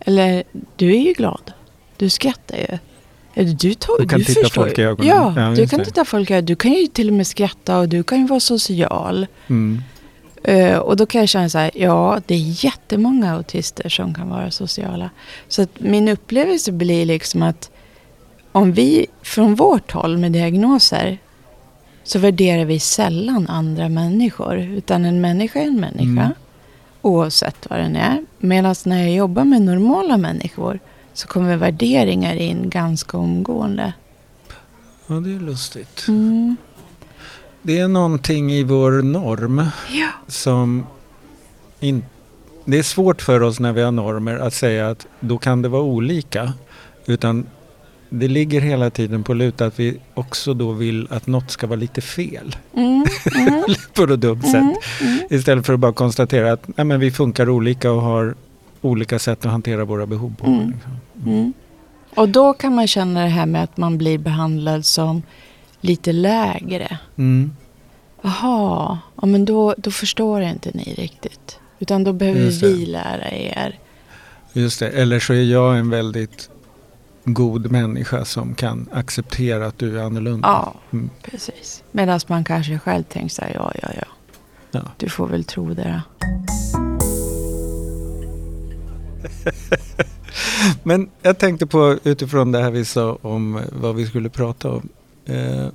Eller, 0.00 0.42
du 0.76 0.96
är 0.96 1.00
ju 1.00 1.12
glad. 1.12 1.52
Du 1.96 2.10
skrattar 2.10 2.56
ju. 2.56 2.78
Du, 3.44 3.74
tar, 3.74 3.98
Du 4.02 4.08
kan 4.08 4.20
titta 4.20 4.40
förstår 4.42 4.62
folk 4.64 4.78
i 4.78 4.82
ögonen. 4.82 5.08
Ja, 5.08 5.32
Ja, 5.36 5.50
du 5.54 5.68
kan 5.68 5.78
det. 5.78 5.84
titta 5.84 6.04
folk 6.04 6.30
i 6.30 6.32
ögonen. 6.34 6.46
Du 6.46 6.56
kan 6.56 6.72
ju 6.72 6.86
till 6.86 7.08
och 7.08 7.14
med 7.14 7.26
skratta 7.26 7.78
och 7.78 7.88
du 7.88 8.02
kan 8.02 8.18
ju 8.18 8.26
vara 8.26 8.40
social. 8.40 9.26
Mm. 9.48 9.82
Eh, 10.44 10.78
och 10.78 10.96
då 10.96 11.06
kan 11.06 11.20
jag 11.20 11.28
känna 11.28 11.48
så 11.48 11.58
här, 11.58 11.70
ja 11.74 12.20
det 12.26 12.34
är 12.34 12.64
jättemånga 12.64 13.32
autister 13.34 13.88
som 13.88 14.14
kan 14.14 14.28
vara 14.28 14.50
sociala. 14.50 15.10
Så 15.48 15.62
att 15.62 15.80
min 15.80 16.08
upplevelse 16.08 16.72
blir 16.72 17.04
liksom 17.06 17.42
att 17.42 17.70
om 18.52 18.72
vi 18.72 19.06
från 19.22 19.54
vårt 19.54 19.92
håll 19.92 20.18
med 20.18 20.32
diagnoser 20.32 21.18
så 22.04 22.18
värderar 22.18 22.64
vi 22.64 22.78
sällan 22.80 23.48
andra 23.48 23.88
människor. 23.88 24.58
Utan 24.58 25.04
en 25.04 25.20
människa 25.20 25.60
är 25.60 25.66
en 25.66 25.80
människa. 25.80 26.02
Mm. 26.22 26.32
Oavsett 27.08 27.66
vad 27.70 27.78
den 27.78 27.96
är. 27.96 28.24
Medan 28.38 28.74
när 28.86 28.98
jag 29.02 29.14
jobbar 29.14 29.44
med 29.44 29.62
normala 29.62 30.16
människor 30.16 30.78
så 31.12 31.26
kommer 31.26 31.56
värderingar 31.56 32.34
in 32.34 32.70
ganska 32.70 33.18
omgående. 33.18 33.92
Ja, 35.06 35.14
det 35.14 35.34
är 35.34 35.40
lustigt. 35.40 36.04
Mm. 36.08 36.56
Det 37.62 37.78
är 37.78 37.88
någonting 37.88 38.52
i 38.52 38.62
vår 38.62 39.02
norm 39.02 39.62
Ja. 39.90 40.08
som 40.26 40.86
in, 41.80 42.04
det 42.64 42.78
är 42.78 42.82
svårt 42.82 43.22
för 43.22 43.42
oss 43.42 43.60
när 43.60 43.72
vi 43.72 43.82
har 43.82 43.92
normer 43.92 44.38
att 44.38 44.54
säga 44.54 44.88
att 44.90 45.06
då 45.20 45.38
kan 45.38 45.62
det 45.62 45.68
vara 45.68 45.82
olika. 45.82 46.52
Utan 47.06 47.46
det 48.08 48.28
ligger 48.28 48.60
hela 48.60 48.90
tiden 48.90 49.24
på 49.24 49.34
lut 49.34 49.60
att 49.60 49.80
vi 49.80 49.96
också 50.14 50.54
då 50.54 50.72
vill 50.72 51.08
att 51.10 51.26
något 51.26 51.50
ska 51.50 51.66
vara 51.66 51.80
lite 51.80 52.00
fel. 52.00 52.56
Mm. 52.74 53.06
Mm. 53.36 53.64
på 53.94 54.06
något 54.06 54.20
dumt 54.20 54.42
sätt. 54.42 54.54
Mm. 54.54 54.74
Mm. 55.00 55.18
Istället 55.30 55.66
för 55.66 55.72
att 55.74 55.80
bara 55.80 55.92
konstatera 55.92 56.52
att 56.52 56.68
nej, 56.76 56.84
men 56.84 57.00
vi 57.00 57.10
funkar 57.10 57.48
olika 57.48 57.92
och 57.92 58.02
har 58.02 58.34
olika 58.80 59.18
sätt 59.18 59.46
att 59.46 59.52
hantera 59.52 59.84
våra 59.84 60.06
behov 60.06 60.34
på. 60.38 60.46
Mm. 60.46 60.70
Liksom. 60.70 60.92
Mm. 61.26 61.52
Och 62.14 62.28
då 62.28 62.52
kan 62.52 62.74
man 62.74 62.86
känna 62.86 63.22
det 63.22 63.28
här 63.28 63.46
med 63.46 63.62
att 63.62 63.76
man 63.76 63.98
blir 63.98 64.18
behandlad 64.18 64.84
som 64.84 65.22
lite 65.80 66.12
lägre. 66.12 66.98
Mm. 67.16 67.56
Jaha, 68.22 68.98
ja, 69.20 69.26
men 69.26 69.44
då, 69.44 69.74
då 69.78 69.90
förstår 69.90 70.42
inte 70.42 70.70
ni 70.74 70.94
riktigt. 70.94 71.58
Utan 71.78 72.04
då 72.04 72.12
behöver 72.12 72.60
vi 72.60 72.86
lära 72.86 73.30
er. 73.30 73.78
Just 74.52 74.80
det, 74.80 74.88
eller 74.88 75.20
så 75.20 75.32
är 75.32 75.42
jag 75.42 75.78
en 75.78 75.90
väldigt 75.90 76.50
god 77.34 77.70
människa 77.70 78.24
som 78.24 78.54
kan 78.54 78.88
acceptera 78.92 79.66
att 79.66 79.78
du 79.78 79.98
är 80.00 80.02
annorlunda. 80.04 80.48
Ja, 80.48 80.74
Mm. 80.90 81.10
precis. 81.22 81.82
Medan 81.92 82.20
man 82.26 82.44
kanske 82.44 82.78
själv 82.78 83.02
tänker 83.04 83.28
så 83.34 83.42
här, 83.42 83.52
ja, 83.54 83.72
ja, 83.82 83.88
ja. 83.96 84.04
Ja. 84.70 84.80
Du 84.96 85.08
får 85.08 85.26
väl 85.26 85.44
tro 85.44 85.74
det. 85.74 86.02
Men 90.82 91.10
jag 91.22 91.38
tänkte 91.38 91.66
på 91.66 91.98
utifrån 92.04 92.52
det 92.52 92.62
här 92.62 92.70
vi 92.70 92.84
sa 92.84 93.18
om 93.22 93.56
eh, 93.56 93.62
vad 93.72 93.94
vi 93.96 94.06
skulle 94.06 94.28
prata 94.28 94.70
om. 94.70 94.88
Eh, 95.26 95.66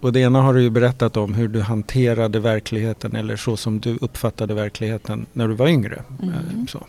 och 0.00 0.12
det 0.12 0.20
ena 0.20 0.42
har 0.42 0.54
du 0.54 0.62
ju 0.62 0.70
berättat 0.70 1.16
om 1.16 1.34
hur 1.34 1.48
du 1.48 1.60
hanterade 1.60 2.40
verkligheten 2.40 3.16
eller 3.16 3.36
så 3.36 3.56
som 3.56 3.80
du 3.80 3.98
uppfattade 4.00 4.54
verkligheten 4.54 5.26
när 5.32 5.48
du 5.48 5.54
var 5.54 5.68
yngre. 5.68 6.02
Mm. 6.22 6.34
Eh, 6.34 6.66
så. 6.68 6.86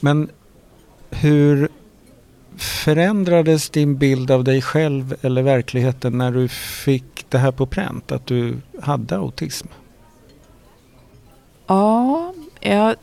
Men 0.00 0.28
hur 1.10 1.68
förändrades 2.60 3.70
din 3.70 3.96
bild 3.96 4.30
av 4.30 4.44
dig 4.44 4.62
själv 4.62 5.14
eller 5.22 5.42
verkligheten 5.42 6.18
när 6.18 6.32
du 6.32 6.48
fick 6.48 7.26
det 7.28 7.38
här 7.38 7.52
på 7.52 7.66
pränt? 7.66 8.12
Att 8.12 8.26
du 8.26 8.56
hade 8.82 9.16
autism? 9.16 9.66
Ja, 11.66 12.34
ja, 12.60 12.94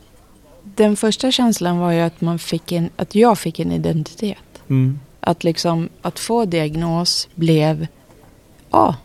den 0.62 0.96
första 0.96 1.30
känslan 1.30 1.78
var 1.78 1.92
ju 1.92 2.00
att, 2.00 2.20
man 2.20 2.38
fick 2.38 2.72
en, 2.72 2.90
att 2.96 3.14
jag 3.14 3.38
fick 3.38 3.58
en 3.58 3.72
identitet. 3.72 4.62
Mm. 4.68 5.00
Att, 5.20 5.44
liksom, 5.44 5.88
att 6.02 6.18
få 6.18 6.44
diagnos 6.44 7.28
blev, 7.34 7.86
ja, 8.70 8.96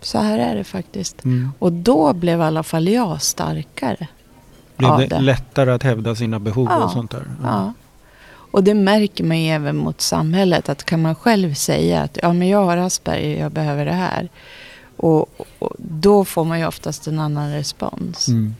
så 0.00 0.18
här 0.18 0.38
är 0.38 0.54
det 0.54 0.64
faktiskt. 0.64 1.24
Mm. 1.24 1.52
Och 1.58 1.72
då 1.72 2.12
blev 2.12 2.38
i 2.38 2.42
alla 2.42 2.62
fall 2.62 2.88
jag 2.88 3.22
starkare. 3.22 4.08
Blev 4.76 4.98
det 4.98 5.06
det. 5.06 5.20
lättare 5.20 5.70
att 5.70 5.82
hävda 5.82 6.14
sina 6.14 6.38
behov 6.38 6.68
Ja, 6.70 6.84
och 6.84 6.90
sånt 6.90 7.10
där? 7.10 7.26
Ja. 7.42 7.72
Och 8.52 8.64
det 8.64 8.74
märker 8.74 9.24
man 9.24 9.40
ju 9.40 9.48
även 9.48 9.76
mot 9.76 10.00
samhället. 10.00 10.68
Att 10.68 10.84
kan 10.84 11.02
man 11.02 11.14
själv 11.14 11.54
säga 11.54 12.02
att 12.02 12.18
ja, 12.22 12.32
men 12.32 12.48
jag 12.48 12.64
har 12.64 12.76
Asperger, 12.76 13.40
jag 13.40 13.52
behöver 13.52 13.84
det 13.84 13.92
här. 13.92 14.28
Och, 14.96 15.40
och 15.58 15.72
då 15.78 16.24
får 16.24 16.44
man 16.44 16.58
ju 16.58 16.66
oftast 16.66 17.06
en 17.06 17.18
annan 17.18 17.52
respons. 17.52 18.28
Mm. 18.28 18.54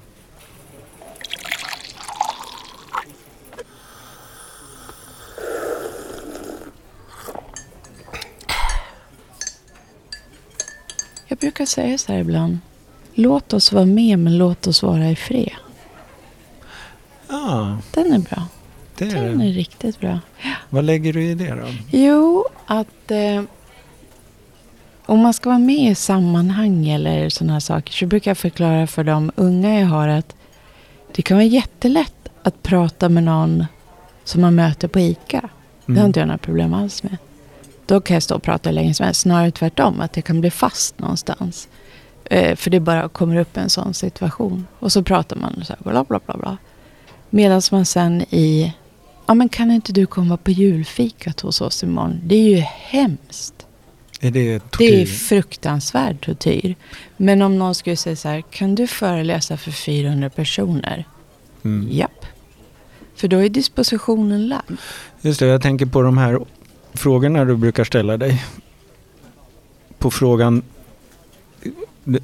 Jag 11.27 11.39
brukar 11.39 11.67
säga 11.67 11.99
så 11.99 12.13
här 12.13 12.21
ibland. 12.21 12.59
Låt 13.15 13.53
oss 13.53 13.73
vara 13.73 13.87
med 13.87 14.19
men 14.19 14.39
låt 14.39 14.67
oss 14.67 14.83
vara 14.83 15.11
i 15.11 15.17
fred. 15.17 15.53
Ja, 17.29 17.79
Den 17.95 18.13
är 18.13 18.19
bra. 18.19 18.43
Det 19.07 19.19
är 19.19 19.23
Den 19.29 19.41
är 19.41 19.53
riktigt 19.53 20.01
bra. 20.01 20.19
Vad 20.71 20.85
lägger 20.85 21.13
du 21.13 21.23
i 21.25 21.35
det 21.35 21.51
då? 21.55 21.67
Jo, 21.91 22.45
att 22.67 23.11
eh, 23.11 23.43
om 25.07 25.19
man 25.21 25.35
ska 25.35 25.49
vara 25.49 25.59
med 25.59 25.91
i 25.91 25.95
sammanhang 25.95 26.89
eller 26.89 27.29
sådana 27.29 27.53
här 27.53 27.61
saker 27.61 27.93
så 27.93 28.07
brukar 28.07 28.31
jag 28.31 28.39
förklara 28.39 28.87
för 28.87 29.05
de 29.05 29.33
unga 29.37 29.81
jag 29.81 29.87
har 29.87 30.09
att 30.09 30.35
det 31.15 31.23
kan 31.23 31.37
vara 31.37 31.45
jättelätt 31.47 32.15
att 32.43 32.63
prata 32.63 33.09
med 33.09 33.23
någon 33.25 33.65
som 34.25 34.41
man 34.41 34.55
möter 34.55 34.89
på 34.89 35.01
ICA. 35.01 35.41
Det 35.87 35.93
har 35.93 35.97
Mm. 35.97 36.07
inte 36.07 36.21
jag 36.21 36.27
några 36.27 36.39
problem 36.39 36.75
alls 36.75 37.03
med. 37.03 37.17
Då 37.87 38.01
kan 38.01 38.15
jag 38.15 38.23
stå 38.23 38.35
och 38.35 38.43
prata 38.43 38.69
hur 38.69 38.75
länge 38.75 38.95
som 38.95 39.05
helst. 39.07 39.21
Snarare 39.21 39.51
tvärtom, 39.51 40.01
att 40.01 40.17
jag 40.17 40.25
kan 40.25 40.41
bli 40.41 40.51
fast 40.51 40.99
någonstans. 40.99 41.69
Eh, 42.25 42.57
för 42.57 42.71
det 42.71 42.81
bara 42.81 43.09
kommer 43.09 43.37
upp 43.37 43.57
en 43.57 43.71
sån 43.71 43.95
situation. 43.95 44.67
Och 44.79 44.93
så 44.93 45.03
pratar 45.03 45.37
man 45.37 45.65
så 45.65 45.73
här, 45.73 45.91
bla 45.93 46.05
bla 46.05 46.21
bla 46.27 46.37
bla. 46.37 46.57
Medan 47.31 47.63
man 47.73 47.85
sen 47.85 48.23
i, 48.31 48.73
ja 49.33 49.35
men 49.35 49.49
kan 49.49 49.71
inte 49.71 49.93
du 49.93 50.07
komma 50.07 50.37
på 50.37 50.51
julfikat 50.51 51.41
hos 51.41 51.61
oss 51.61 51.83
imorgon? 51.83 52.21
Det 52.25 52.35
är 52.35 52.49
ju 52.49 52.57
hemskt. 52.67 53.67
Är 54.21 54.31
det 54.31 54.59
tortyr? 54.59 54.91
Det 54.91 55.03
är 55.03 55.07
fruktansvärd 55.07 56.21
tortyr. 56.21 56.75
Men 57.17 57.43
om 57.43 57.59
någon 57.59 57.75
skulle 57.75 57.97
säga 57.97 58.17
så 58.17 58.29
här, 58.29 58.43
kan 58.51 58.75
du 58.75 58.87
föreläsa 58.87 59.57
för 59.57 59.71
400 59.71 60.31
personer? 60.31 61.05
Mm. 61.65 61.89
Japp. 61.93 62.27
För 63.15 63.29
då 63.29 63.39
är 63.39 63.49
dispositionen 63.49 64.49
lagd. 64.49 64.79
Just 65.21 65.41
det, 65.41 65.47
jag 65.47 65.63
tänker 65.63 65.87
på 65.87 66.03
de 66.03 66.19
här 66.19 66.41
frågorna 66.95 67.45
du 67.45 67.57
brukar 67.57 67.85
ställa 67.85 68.17
dig. 68.17 68.45
På 69.99 70.11
frågan 70.11 70.63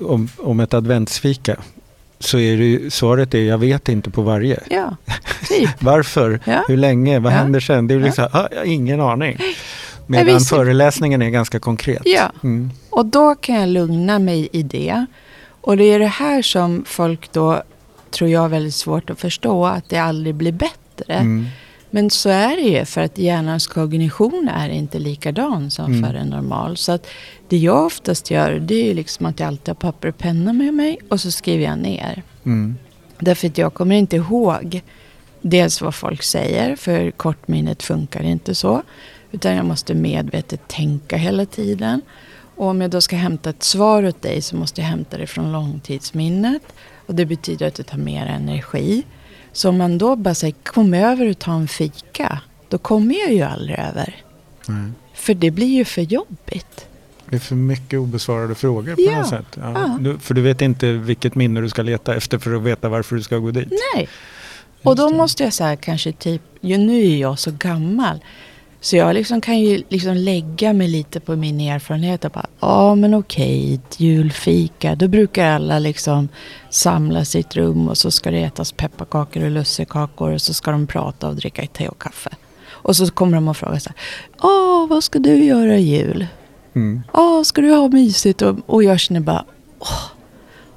om, 0.01 0.29
om 0.39 0.61
ett 0.61 0.75
adventsfika 0.75 1.57
så 2.21 2.39
är 2.39 2.57
det 2.57 2.91
svaret 2.93 3.35
är 3.35 3.43
jag 3.43 3.59
vet 3.59 3.89
inte 3.89 4.11
på 4.11 4.23
varje. 4.23 4.61
Ja, 4.71 4.97
typ. 5.49 5.71
Varför? 5.83 6.41
Ja. 6.45 6.65
Hur 6.69 6.77
länge? 6.77 7.19
Vad 7.19 7.33
Ja. 7.33 7.37
händer 7.37 7.61
sen? 7.61 7.87
Det 7.87 7.95
är 7.95 8.01
liksom, 8.01 8.29
ah, 8.33 8.49
jag 8.51 8.59
har 8.59 8.65
ingen 8.65 9.01
aning. 9.01 9.39
Medan 10.07 10.27
visst. 10.35 10.49
föreläsningen 10.49 11.23
är 11.23 11.31
ganska 11.31 11.59
konkret. 11.61 12.03
Ja. 12.05 12.33
Mm. 12.43 12.71
Och 12.91 13.07
då 13.07 13.35
kan 13.35 13.55
jag 13.55 13.69
lugna 13.69 14.19
mig 14.19 14.49
i 14.53 14.63
det. 14.63 15.07
Och 15.61 15.77
det 15.77 15.85
är 15.85 15.99
det 15.99 16.07
här 16.07 16.43
som 16.43 16.85
folk 16.87 17.33
då 17.33 17.63
tror 18.11 18.31
jag 18.31 18.45
är 18.45 18.49
väldigt 18.49 18.75
svårt 18.75 19.11
att 19.11 19.21
förstå. 19.21 19.67
Att 19.67 19.89
det 19.89 19.99
aldrig 19.99 20.35
blir 20.35 20.53
bättre. 20.53 21.15
Mm. 21.15 21.47
Men 21.91 22.11
så 22.11 22.29
är 22.29 22.57
det 22.57 22.63
ju 22.79 22.85
för 22.85 23.01
att 23.01 23.19
hjärnans 23.19 23.67
kognition 23.67 24.49
är 24.55 24.69
inte 24.69 24.99
likadan 24.99 25.71
som 25.71 25.93
Mm. 25.93 26.05
för 26.11 26.19
en 26.19 26.29
normal. 26.29 26.77
Så 26.77 26.93
att 26.93 27.07
det 27.49 27.57
jag 27.57 27.87
oftast 27.87 28.31
gör 28.31 28.51
det 28.59 28.75
är 28.75 28.85
ju 28.85 28.95
liksom 28.95 29.27
att 29.27 29.41
jag 29.41 29.47
alltid 29.47 29.69
har 29.69 29.75
papper 29.75 30.09
och 30.09 30.19
penna 30.19 30.53
med 30.53 30.75
mig 30.75 30.99
och 31.09 31.21
så 31.21 31.31
skriver 31.31 31.65
jag 31.65 31.79
ner. 31.79 32.23
Mm. 32.45 32.77
Därför 33.19 33.47
att 33.49 33.59
jag 33.59 33.75
kommer 33.75 33.97
inte 33.97 34.17
ihåg 34.17 34.81
dels 35.43 35.81
vad 35.81 35.95
folk 35.95 36.23
säger, 36.23 36.77
för 36.77 37.11
kortminnet 37.11 37.83
funkar 37.83 38.23
inte 38.23 38.55
så. 38.55 38.83
Utan 39.33 39.55
jag 39.57 39.65
måste 39.67 39.95
medvetet 39.95 40.69
tänka 40.69 41.17
hela 41.17 41.47
tiden. 41.47 42.01
Och 42.57 42.67
om 42.67 42.81
jag 42.81 42.91
då 42.91 43.01
ska 43.01 43.17
hämta 43.17 43.51
ett 43.51 43.63
svar 43.63 44.03
åt 44.03 44.23
dig 44.23 44.43
så 44.43 44.57
måste 44.57 44.81
jag 44.81 44.89
hämta 44.89 45.19
det 45.19 45.27
från 45.27 45.53
långtidsminnet. 45.53 46.63
Och 47.07 47.15
det 47.15 47.27
betyder 47.27 47.67
att 47.67 47.75
det 47.75 47.83
tar 47.83 47.99
mer 47.99 48.27
energi. 48.27 49.03
Så 49.53 49.69
om 49.69 49.77
man 49.79 49.99
då 49.99 50.17
bara 50.17 50.35
säger 50.35 50.55
kom 50.63 50.95
över 50.95 51.31
och 51.31 51.39
ta 51.39 51.53
en 51.55 51.69
fika. 51.69 52.41
Då 52.69 52.79
kommer 52.79 53.15
jag 53.15 53.33
ju 53.33 53.43
aldrig 53.43 53.79
över. 53.79 54.17
Nej. 54.67 54.91
För 55.15 55.35
det 55.35 55.51
blir 55.51 55.67
ju 55.77 55.85
för 55.85 56.03
jobbigt. 56.03 56.87
Det 57.31 57.37
är 57.37 57.41
för 57.41 57.55
mycket 57.55 57.99
obesvarade 58.01 58.55
frågor 58.55 58.95
på 58.95 59.01
Ja. 59.01 59.19
något 59.19 59.29
sätt. 59.29 59.47
Ja. 59.55 59.73
Ja. 59.75 59.99
Du, 60.01 60.19
för 60.19 60.35
du 60.35 60.41
vet 60.43 60.61
inte 60.63 60.93
vilket 60.93 61.35
minne 61.35 61.61
du 61.61 61.69
ska 61.69 61.83
leta 61.83 62.15
efter 62.15 62.39
för 62.39 62.55
att 62.57 62.63
veta 62.63 62.89
varför 62.89 63.17
du 63.17 63.23
ska 63.23 63.39
gå 63.39 63.51
dit. 63.51 63.69
Nej. 63.95 64.09
Och 64.83 64.97
då 64.97 65.03
Just 65.03 65.13
det. 65.13 65.17
måste 65.17 65.43
jag 65.45 65.53
säga 65.53 65.77
kanske 65.77 66.13
typ, 66.13 66.43
ju 66.61 66.77
nu 66.79 67.07
är 67.07 67.17
jag 67.17 67.39
så 67.39 67.51
gammal. 67.51 68.19
Så 68.81 68.97
jag 68.97 69.15
liksom 69.15 69.41
kan 69.41 69.61
ju 69.61 69.83
liksom 69.89 70.15
lägga 70.15 70.73
mig 70.73 70.89
lite 70.89 71.21
på 71.21 71.37
min 71.37 71.61
erfarenhet 71.61 72.25
och 72.25 72.31
bara, 72.31 72.47
ja 72.61 72.95
men 72.95 73.15
okej, 73.15 73.75
ett 73.75 74.01
julfika, 74.01 74.95
då 74.95 75.09
brukar 75.09 75.51
alla 75.51 75.79
liksom 75.79 76.29
samlas 76.71 77.37
i 77.37 77.41
ett 77.41 77.57
rum 77.57 77.89
och 77.89 77.99
så 77.99 78.11
ska 78.11 78.31
det 78.31 78.43
ätas 78.43 78.73
pepparkakor 78.73 79.45
och 79.45 79.51
lussekakor 79.51 80.33
och 80.33 80.43
så 80.43 80.55
ska 80.55 80.71
de 80.71 80.87
prata 80.87 81.29
och 81.29 81.37
dricka 81.37 81.67
te 81.67 81.89
och 81.89 82.03
kaffe. 82.03 82.31
Och 82.69 82.97
så 82.97 83.11
kommer 83.11 83.35
de 83.35 83.49
och 83.49 83.57
frågar 83.57 83.79
så 83.79 83.91
här, 83.91 83.97
åh 84.43 84.89
vad 84.89 85.05
ska 85.05 85.19
du 85.19 85.45
göra 85.45 85.77
i 85.77 85.83
jul? 85.83 86.27
Mm. 86.75 87.03
Åh, 87.13 87.43
ska 87.43 87.61
du 87.61 87.71
ha 87.71 87.89
mysigt? 87.89 88.43
Och, 88.43 88.57
och 88.67 88.85
jag 88.85 89.01
känner 89.01 89.21
bara, 89.21 89.45
åh, 89.79 90.05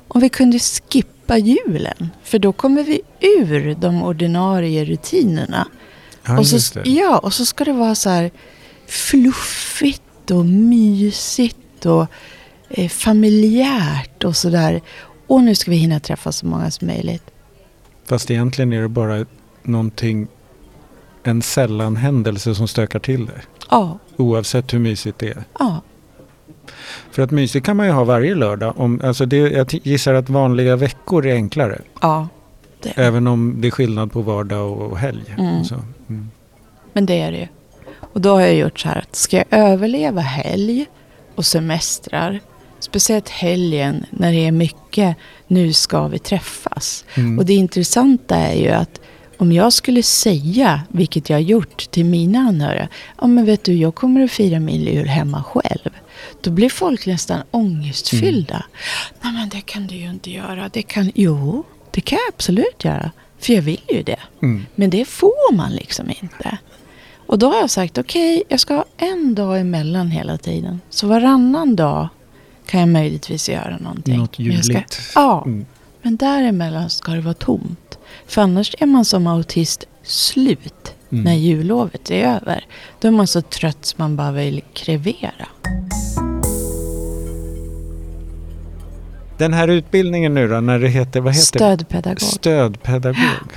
om 0.07 0.21
vi 0.21 0.29
kunde 0.29 0.59
skippa 0.59 1.37
julen. 1.37 2.09
För 2.23 2.39
då 2.39 2.53
kommer 2.53 2.83
vi 2.83 3.01
ur 3.19 3.75
de 3.79 4.03
ordinarie 4.03 4.85
rutinerna. 4.85 5.67
Ja, 6.25 6.39
och, 6.39 6.47
så, 6.47 6.79
ja, 6.83 7.17
och 7.17 7.33
så 7.33 7.45
ska 7.45 7.63
det 7.63 7.73
vara 7.73 7.95
så 7.95 8.09
här 8.09 8.31
fluffigt 8.87 10.31
och 10.31 10.45
mysigt 10.45 11.85
och 11.85 12.07
eh, 12.69 12.89
familjärt 12.89 14.23
och 14.23 14.35
sådär. 14.35 14.81
Och 15.27 15.43
nu 15.43 15.55
ska 15.55 15.71
vi 15.71 15.77
hinna 15.77 15.99
träffa 15.99 16.31
så 16.31 16.45
många 16.45 16.71
som 16.71 16.87
möjligt. 16.87 17.23
Fast 18.05 18.31
egentligen 18.31 18.73
är 18.73 18.81
det 18.81 18.87
bara 18.87 19.25
någonting, 19.63 20.27
en 21.23 21.41
sällan 21.41 21.95
händelse 21.95 22.55
som 22.55 22.67
stökar 22.67 22.99
till 22.99 23.25
det. 23.25 23.41
Ja, 23.69 23.99
Oavsett 24.17 24.73
hur 24.73 24.79
mysigt 24.79 25.19
det 25.19 25.27
är. 25.29 25.43
ja, 25.59 25.81
För 27.11 27.21
att 27.21 27.31
mysigt 27.31 27.65
kan 27.65 27.77
man 27.77 27.85
ju 27.85 27.91
ha 27.91 28.03
varje 28.03 28.35
lördag. 28.35 28.73
Om, 28.77 29.01
alltså 29.03 29.25
det, 29.25 29.37
jag 29.37 29.73
gissar 29.73 30.13
att 30.13 30.29
vanliga 30.29 30.75
veckor 30.75 31.25
är 31.25 31.33
enklare. 31.33 31.81
ja. 32.01 32.27
Det. 32.81 32.93
Även 32.95 33.27
om 33.27 33.61
det 33.61 33.67
är 33.67 33.71
skillnad 33.71 34.11
på 34.11 34.21
vardag 34.21 34.71
och, 34.71 34.97
helg. 34.97 35.35
Mm. 35.37 35.63
Så, 35.63 35.75
mm. 36.09 36.31
Men 36.93 37.05
det 37.05 37.21
är 37.21 37.31
det 37.31 37.37
ju. 37.37 37.47
Och 38.13 38.21
då 38.21 38.33
har 38.33 38.41
jag 38.41 38.55
gjort 38.55 38.79
så 38.79 38.87
här 38.87 38.97
att 38.97 39.15
ska 39.15 39.37
jag 39.37 39.45
överleva 39.49 40.21
helg 40.21 40.85
och 41.35 41.45
semestrar, 41.45 42.39
speciellt 42.79 43.29
helgen 43.29 44.05
när 44.09 44.31
det 44.31 44.47
är 44.47 44.51
mycket, 44.51 45.17
nu 45.47 45.73
ska 45.73 46.07
vi 46.07 46.19
träffas. 46.19 47.05
Mm. 47.15 47.39
Och 47.39 47.45
det 47.45 47.53
intressanta 47.53 48.35
är 48.35 48.61
ju 48.61 48.69
att 48.69 49.01
om 49.37 49.51
jag 49.51 49.73
skulle 49.73 50.03
säga, 50.03 50.81
vilket 50.87 51.29
jag 51.29 51.37
har 51.37 51.41
gjort 51.41 51.91
till 51.91 52.05
mina 52.05 52.39
anhöriga, 52.39 52.87
ja 53.21 53.27
men 53.27 53.45
vet 53.45 53.63
du, 53.63 53.73
jag 53.73 53.95
kommer 53.95 54.23
att 54.23 54.31
fira 54.31 54.59
min 54.59 54.81
jul 54.81 55.07
hemma 55.07 55.43
själv. 55.43 55.89
Då 56.41 56.51
blir 56.51 56.69
folk 56.69 57.05
nästan 57.05 57.41
ångestfyllda. 57.51 58.65
Nej 59.21 59.33
men 59.33 59.49
det 59.49 59.61
kan 59.61 59.87
du 59.87 59.95
ju 59.95 60.09
inte 60.09 60.31
göra. 60.31 60.69
Det 60.73 60.81
kan, 60.81 61.11
jo, 61.15 61.63
det 61.91 62.01
kan 62.01 62.15
jag 62.25 62.33
absolut 62.35 62.83
göra. 62.85 63.11
För 63.39 63.53
jag 63.53 63.61
vill 63.61 63.81
ju 63.89 64.03
det. 64.03 64.19
Mm. 64.41 64.65
Men 64.75 64.89
det 64.89 65.05
får 65.05 65.53
man 65.53 65.71
liksom 65.75 66.09
inte. 66.21 66.57
Och 67.27 67.39
då 67.39 67.47
har 67.51 67.55
jag 67.59 67.69
sagt, 67.69 67.97
okej, 67.97 68.43
jag 68.49 68.59
ska 68.59 68.73
ha 68.75 68.85
en 68.97 69.35
dag 69.35 69.59
emellan 69.59 70.11
hela 70.11 70.37
tiden. 70.37 70.81
Så 70.89 71.07
varannan 71.07 71.75
dag 71.75 72.07
kan 72.65 72.79
jag 72.79 72.89
möjligtvis 72.89 73.49
göra 73.49 73.77
någonting. 73.77 74.17
Något 74.17 74.37
Men 74.39 74.51
jag 74.51 74.65
ska-. 74.65 74.83
Ja, 75.15 75.43
Mm. 75.45 75.65
men 76.01 76.17
däremellan 76.17 76.89
ska 76.89 77.11
det 77.11 77.21
vara 77.21 77.33
tomt. 77.33 77.97
För 78.27 78.41
annars 78.41 78.75
är 78.79 78.85
man 78.85 79.05
som 79.05 79.27
autist 79.27 79.83
slut 80.03 80.93
Mm. 81.11 81.23
när 81.23 81.33
jullovet 81.33 82.11
är 82.11 82.23
över. 82.23 82.65
Då 82.99 83.07
är 83.07 83.11
man 83.11 83.27
så 83.27 83.41
trött 83.41 83.85
så 83.85 83.95
man 83.97 84.15
bara 84.15 84.31
vill 84.31 84.61
krevera. 84.73 85.47
Den 89.41 89.53
här 89.53 89.67
utbildningen 89.67 90.33
nu 90.33 90.47
då, 90.47 90.59
när 90.59 90.79
det 90.79 90.87
heter, 90.87 91.19
vad 91.21 91.33
heter 91.33 91.45
Stödpedagog. 91.45 92.17
det? 92.19 92.25
Stödpedagog. 92.25 93.47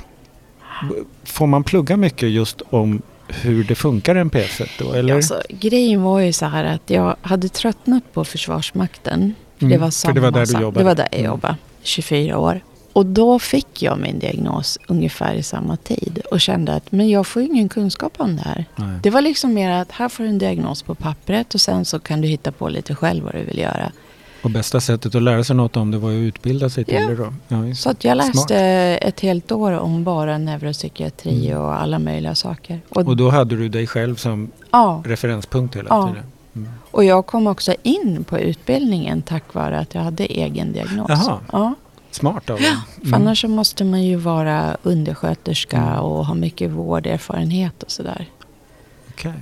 Får 1.23 1.47
man 1.47 1.63
plugga 1.63 1.97
mycket 1.97 2.29
just 2.29 2.61
om 2.69 3.01
hur 3.27 3.63
det 3.63 3.75
funkar 3.75 4.15
en 4.15 4.31
P1 4.31 4.69
då? 4.79 4.93
Eller? 4.93 5.15
Alltså, 5.15 5.41
grejen 5.49 6.01
var 6.01 6.19
ju 6.19 6.33
så 6.33 6.45
här 6.45 6.63
att 6.63 6.89
jag 6.89 7.15
hade 7.21 7.49
tröttnat 7.49 8.03
på 8.13 8.25
Försvarsmakten. 8.25 9.33
För, 9.59 9.65
det 9.65 9.75
Mm, 9.75 9.81
var 9.81 9.91
för 10.07 10.13
det 10.13 10.21
var 10.21 10.31
där 10.31 10.39
du 10.39 10.45
samma 10.47 10.61
jobbade. 10.61 10.79
Det 10.79 10.83
var 10.85 10.95
där 10.95 11.07
jag 11.11 11.19
Mm. 11.19 11.31
jobbade. 11.31 11.55
24 11.83 12.37
år. 12.37 12.59
Och 12.93 13.05
då 13.05 13.39
fick 13.39 13.81
jag 13.83 13.99
min 13.99 14.19
diagnos 14.19 14.77
ungefär 14.87 15.33
i 15.33 15.43
samma 15.43 15.77
tid. 15.77 16.21
Och 16.31 16.41
kände 16.41 16.73
att 16.73 16.91
men 16.91 17.09
jag 17.09 17.27
får 17.27 17.41
ingen 17.41 17.69
kunskap 17.69 18.13
om 18.17 18.35
det 18.35 18.41
här. 18.41 18.65
Nej. 18.75 18.99
Det 19.03 19.09
var 19.09 19.21
liksom 19.21 19.53
mer 19.53 19.71
att 19.71 19.91
här 19.91 20.09
får 20.09 20.23
du 20.23 20.29
en 20.29 20.37
diagnos 20.37 20.83
på 20.83 20.95
pappret 20.95 21.53
och 21.53 21.61
sen 21.61 21.85
så 21.85 21.99
kan 21.99 22.21
du 22.21 22.27
hitta 22.27 22.51
på 22.51 22.69
lite 22.69 22.95
själv 22.95 23.23
vad 23.23 23.33
du 23.33 23.43
vill 23.43 23.57
göra. 23.59 23.91
Och 24.45 24.51
bästa 24.51 24.79
sättet 24.79 25.15
att 25.15 25.23
lära 25.23 25.43
sig 25.43 25.55
något 25.55 25.77
om 25.77 25.91
det 25.91 25.97
var 25.97 26.09
ju 26.09 26.27
att 26.27 26.27
utbilda 26.35 26.69
sig 26.69 26.85
till 26.85 26.93
Ja. 26.95 27.07
det 27.07 27.15
då. 27.15 27.33
Ja, 27.47 27.75
Så 27.75 27.89
att 27.89 28.03
jag 28.03 28.17
läste 28.17 28.31
Smart. 28.33 28.51
ett 29.01 29.19
helt 29.19 29.51
år 29.51 29.71
om 29.71 30.03
bara 30.03 30.37
neuropsykiatri 30.37 31.47
Mm. 31.47 31.61
och 31.61 31.81
alla 31.81 31.99
möjliga 31.99 32.35
saker. 32.35 32.79
Och, 32.89 33.07
Och 33.07 33.17
då 33.17 33.29
hade 33.29 33.55
du 33.55 33.69
dig 33.69 33.87
själv 33.87 34.15
som 34.15 34.51
ja, 34.71 35.01
referenspunkt 35.05 35.75
hela 35.75 35.87
Ja. 35.89 36.07
tiden? 36.07 36.23
Mm. 36.55 36.69
och 36.91 37.03
jag 37.03 37.25
kom 37.25 37.47
också 37.47 37.73
in 37.83 38.23
på 38.23 38.39
utbildningen 38.39 39.21
tack 39.21 39.53
vare 39.53 39.79
att 39.79 39.95
jag 39.95 40.01
hade 40.01 40.25
egen 40.25 40.73
diagnos. 40.73 41.05
Jaha. 41.09 41.39
Ja. 41.51 41.73
Smart 42.11 42.49
av 42.49 42.57
dig. 42.59 42.73
För 43.09 43.15
annars 43.15 43.41
så 43.41 43.47
måste 43.47 43.83
man 43.83 44.03
ju 44.03 44.15
vara 44.15 44.77
undersköterska 44.83 45.77
Mm. 45.77 45.99
och 45.99 46.25
ha 46.25 46.33
mycket 46.33 46.71
vårderfarenhet 46.71 47.83
och 47.83 47.91
sådär. 47.91 48.25
Okej. 49.09 49.33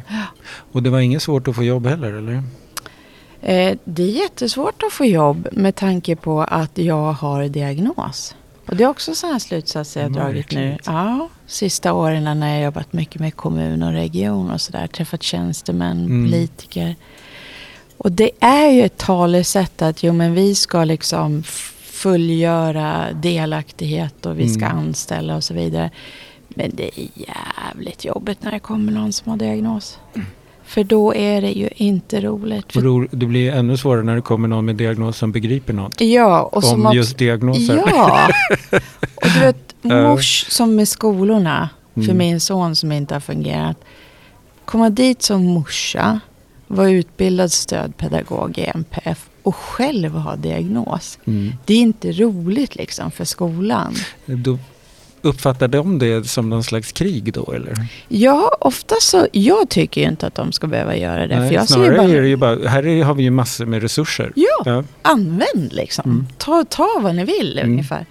Och 0.71 0.83
det 0.83 0.89
var 0.89 0.99
inget 0.99 1.21
svårt 1.21 1.47
att 1.47 1.55
få 1.55 1.63
jobb 1.63 1.87
heller 1.87 2.13
eller? 2.13 2.43
Eh, 3.45 3.77
det 3.83 4.03
är 4.03 4.07
jättesvårt 4.07 4.83
att 4.83 4.93
få 4.93 5.05
jobb 5.05 5.47
med 5.51 5.75
tanke 5.75 6.15
på 6.15 6.41
att 6.41 6.77
jag 6.77 7.11
har 7.13 7.43
diagnos. 7.43 8.35
Och 8.67 8.75
det 8.75 8.83
är 8.83 8.87
också 8.87 9.15
sådana 9.15 9.39
slutsatser 9.39 10.01
jag 10.01 10.09
har 10.09 10.15
dragit 10.15 10.51
nu. 10.51 10.77
Ja, 10.85 11.29
sista 11.47 11.93
åren 11.93 12.39
när 12.39 12.53
jag 12.55 12.63
jobbat 12.63 12.93
mycket 12.93 13.21
med 13.21 13.35
kommun 13.35 13.83
och 13.83 13.91
region 13.91 14.51
och 14.51 14.61
sådär. 14.61 14.87
Träffat 14.87 15.23
tjänstemän, 15.23 16.05
Mm. 16.05 16.25
politiker. 16.31 16.95
Och 17.97 18.11
det 18.11 18.31
är 18.39 18.69
ju 18.71 18.81
ett 18.83 18.97
talesätt 18.97 19.81
att 19.81 20.03
jo 20.03 20.13
men 20.13 20.33
vi 20.33 20.55
ska 20.55 20.83
liksom 20.83 21.43
fullgöra 21.81 23.07
delaktighet 23.13 24.25
och 24.25 24.39
vi 24.39 24.49
ska 24.49 24.65
Mm. 24.65 24.77
anställa 24.77 25.35
och 25.35 25.43
så 25.43 25.53
vidare. 25.53 25.91
Men 26.47 26.71
det 26.75 26.99
är 26.99 27.07
jävligt 27.15 28.05
jobbigt 28.05 28.43
när 28.43 28.51
det 28.51 28.59
kommer 28.59 28.91
någon 28.91 29.13
som 29.13 29.29
har 29.29 29.37
diagnos. 29.37 29.99
För 30.73 30.83
då 30.83 31.15
är 31.15 31.41
det 31.41 31.51
ju 31.51 31.69
inte 31.75 32.21
roligt. 32.21 32.75
Och 32.75 33.07
det 33.11 33.25
blir 33.25 33.51
ännu 33.51 33.77
svårare 33.77 34.03
när 34.03 34.15
det 34.15 34.21
kommer 34.21 34.47
någon 34.47 34.65
med 34.65 34.75
diagnos 34.75 35.17
som 35.17 35.31
begriper 35.31 35.73
något. 35.73 36.01
ja, 36.01 36.41
och 36.41 36.63
som 36.63 36.79
om 36.79 36.85
också, 36.85 36.95
just 36.95 37.17
diagnoser. 37.17 37.83
Ja, 37.87 38.27
och 39.15 39.27
du 39.33 39.39
vet 39.39 39.75
mors 39.81 40.45
som 40.49 40.75
med 40.75 40.87
skolorna 40.87 41.69
för 41.93 42.01
Mm. 42.01 42.17
min 42.17 42.39
son 42.39 42.75
som 42.75 42.91
inte 42.91 43.13
har 43.15 43.19
fungerat. 43.19 43.77
Komma 44.65 44.89
dit 44.89 45.21
som 45.21 45.43
morsa, 45.45 46.19
vara 46.67 46.89
utbildad 46.89 47.51
stödpedagog 47.51 48.57
i 48.57 48.61
MPF 48.75 49.25
och 49.43 49.55
själv 49.55 50.11
ha 50.15 50.35
diagnos. 50.35 51.19
Mm. 51.25 51.53
Det 51.65 51.73
är 51.73 51.77
inte 51.81 52.11
roligt 52.11 52.75
liksom 52.75 53.11
för 53.11 53.25
skolan. 53.25 53.95
Då 54.25 54.57
uppfattar 55.23 55.67
de 55.67 55.99
det 55.99 56.27
som 56.27 56.49
någon 56.49 56.63
slags 56.63 56.91
krig 56.91 57.33
då 57.33 57.51
eller? 57.51 57.73
Ja, 58.07 58.57
ofta 58.59 58.95
så, 59.01 59.27
jag 59.31 59.69
tycker 59.69 60.01
ju 60.01 60.07
inte 60.07 60.27
att 60.27 60.35
de 60.35 60.51
ska 60.51 60.67
behöva 60.67 60.95
göra 60.97 61.27
det. 61.27 61.39
Nej, 61.39 61.49
för 61.49 61.55
jag 61.55 61.67
ser 61.67 61.73
snarare 61.75 61.97
bara, 61.97 62.07
är 62.09 62.21
det 62.21 62.27
ju 62.27 62.35
bara, 62.35 62.67
här 62.69 62.87
är, 62.87 63.03
har 63.03 63.13
vi 63.13 63.23
ju 63.23 63.29
massor 63.31 63.65
med 63.65 63.81
resurser. 63.81 64.31
Ja, 64.35 64.63
Ja. 64.65 64.83
använd 65.01 65.73
liksom. 65.73 66.11
Mm. 66.11 66.27
Ta, 66.37 66.65
ta 66.69 66.87
vad 67.01 67.15
ni 67.15 67.23
vill 67.25 67.59
Mm. 67.59 67.71
ungefär. 67.71 68.05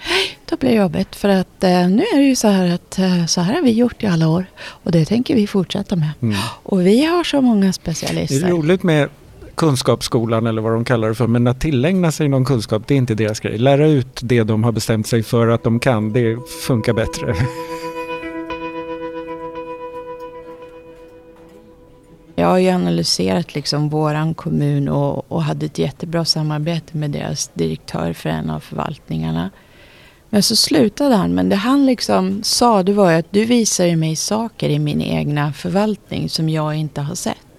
Då 0.50 0.56
blir 0.56 0.70
det 0.70 0.76
jobbigt 0.76 1.16
för 1.16 1.28
att 1.28 1.64
eh, 1.64 1.88
nu 1.88 2.02
är 2.02 2.16
det 2.16 2.24
ju 2.24 2.36
så 2.36 2.48
här 2.48 2.74
att 2.74 2.98
eh, 2.98 3.26
så 3.26 3.40
här 3.40 3.54
har 3.54 3.62
vi 3.62 3.70
gjort 3.72 4.02
i 4.02 4.06
alla 4.06 4.28
år. 4.28 4.44
Och 4.64 4.92
det 4.92 5.04
tänker 5.04 5.34
vi 5.34 5.46
fortsätta 5.46 5.96
med. 5.96 6.10
Mm. 6.22 6.36
Och 6.62 6.86
vi 6.86 7.04
har 7.04 7.24
så 7.24 7.40
många 7.40 7.60
Det 7.60 7.66
är 7.68 7.72
specialister. 7.72 8.48
roligt 8.48 8.82
med 8.82 9.08
kunskapsskolan 9.54 10.46
eller 10.46 10.62
vad 10.62 10.72
de 10.72 10.84
kallar 10.84 11.08
det 11.08 11.14
för. 11.14 11.26
Men 11.26 11.46
att 11.46 11.60
tillägna 11.60 12.12
sig 12.12 12.28
någon 12.28 12.44
kunskap, 12.44 12.82
det 12.86 12.94
är 12.94 12.98
inte 12.98 13.14
deras 13.14 13.40
grej. 13.40 13.58
Lära 13.58 13.86
ut 13.86 14.20
det 14.22 14.42
de 14.42 14.64
har 14.64 14.72
bestämt 14.72 15.06
sig 15.06 15.22
för 15.22 15.48
att 15.48 15.64
de 15.64 15.80
kan, 15.80 16.12
det 16.12 16.38
funkar 16.66 16.92
bättre. 16.92 17.34
Jag 22.34 22.46
har 22.46 22.58
ju 22.58 22.70
analyserat 22.70 23.54
liksom 23.54 23.88
våran 23.88 24.34
kommun 24.34 24.88
och, 24.88 25.32
och 25.32 25.42
hade 25.42 25.66
ett 25.66 25.78
jättebra 25.78 26.24
samarbete 26.24 26.96
med 26.96 27.10
deras 27.10 27.50
direktör 27.54 28.12
för 28.12 28.28
en 28.28 28.50
av 28.50 28.60
förvaltningarna. 28.60 29.50
Men 30.30 30.42
så 30.42 30.56
slutade 30.56 31.14
han. 31.14 31.34
Men 31.34 31.48
det 31.48 31.56
han 31.56 31.86
liksom 31.86 32.42
sa 32.42 32.82
det 32.82 32.92
var 32.92 33.10
ju 33.10 33.16
att 33.16 33.32
du 33.32 33.44
visar 33.44 33.84
ju 33.84 33.96
mig 33.96 34.16
saker 34.16 34.68
i 34.68 34.78
min 34.78 35.02
egna 35.02 35.52
förvaltning 35.52 36.28
som 36.28 36.48
jag 36.48 36.74
inte 36.74 37.00
har 37.00 37.14
sett. 37.14 37.51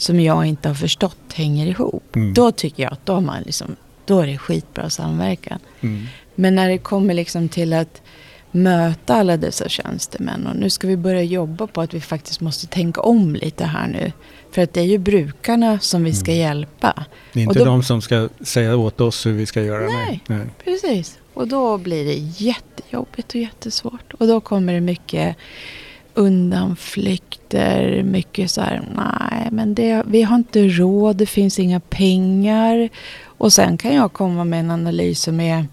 Som 0.00 0.20
jag 0.20 0.46
inte 0.46 0.68
har 0.68 0.74
förstått 0.74 1.32
hänger 1.34 1.66
ihop. 1.66 2.16
Mm. 2.16 2.34
Då 2.34 2.52
tycker 2.52 2.82
jag 2.82 2.92
att 2.92 3.06
då, 3.06 3.12
har 3.12 3.20
man 3.20 3.42
liksom, 3.42 3.76
då 4.06 4.20
är 4.20 4.26
det 4.26 4.38
skitbra 4.38 4.90
samverkan. 4.90 5.58
Mm. 5.80 6.06
Men 6.34 6.54
när 6.54 6.68
det 6.68 6.78
kommer 6.78 7.14
liksom 7.14 7.48
till 7.48 7.72
att 7.72 8.02
möta 8.50 9.14
alla 9.14 9.36
dessa 9.36 9.68
tjänstemän 9.68 10.46
och 10.46 10.56
nu 10.56 10.70
ska 10.70 10.86
vi 10.88 10.96
börja 10.96 11.22
jobba 11.22 11.66
på 11.66 11.80
att 11.80 11.94
vi 11.94 12.00
faktiskt 12.00 12.40
måste 12.40 12.66
tänka 12.66 13.00
om 13.00 13.34
lite 13.34 13.64
här 13.64 13.88
nu. 13.88 14.12
För 14.50 14.62
att 14.62 14.72
det 14.72 14.80
är 14.80 14.84
ju 14.84 14.98
brukarna 14.98 15.78
som 15.80 16.04
vi 16.04 16.12
ska 16.14 16.30
Mm. 16.32 16.40
hjälpa. 16.42 17.04
Det 17.32 17.40
är 17.40 17.44
inte 17.44 17.58
då- 17.58 17.64
de 17.64 17.82
som 17.82 18.02
ska 18.02 18.28
säga 18.40 18.76
åt 18.76 19.00
oss 19.00 19.26
hur 19.26 19.32
vi 19.32 19.46
ska 19.46 19.62
göra. 19.62 19.86
Nej. 19.86 20.20
Nej. 20.26 20.46
Precis. 20.64 21.18
Och 21.34 21.48
då 21.48 21.78
blir 21.78 22.04
det 22.04 22.14
jättejobbigt 22.44 23.28
och 23.28 23.36
jättesvårt. 23.40 24.12
Och 24.18 24.26
då 24.26 24.40
kommer 24.40 24.72
det 24.72 24.80
mycket 24.80 25.36
undanflykter, 26.20 28.02
mycket 28.02 28.50
så 28.50 28.60
här, 28.60 28.82
nej 28.96 29.48
men 29.52 29.74
det, 29.74 30.02
vi 30.06 30.22
har 30.22 30.36
inte 30.36 30.68
råd, 30.68 31.16
det 31.16 31.26
finns 31.26 31.58
inga 31.58 31.80
pengar. 31.80 32.88
Och 33.24 33.52
sen 33.52 33.76
kan 33.76 33.94
jag 33.94 34.12
komma 34.12 34.44
med 34.44 34.60
en 34.60 34.70
analys 34.70 35.22
som 35.22 35.40
är, 35.40 35.66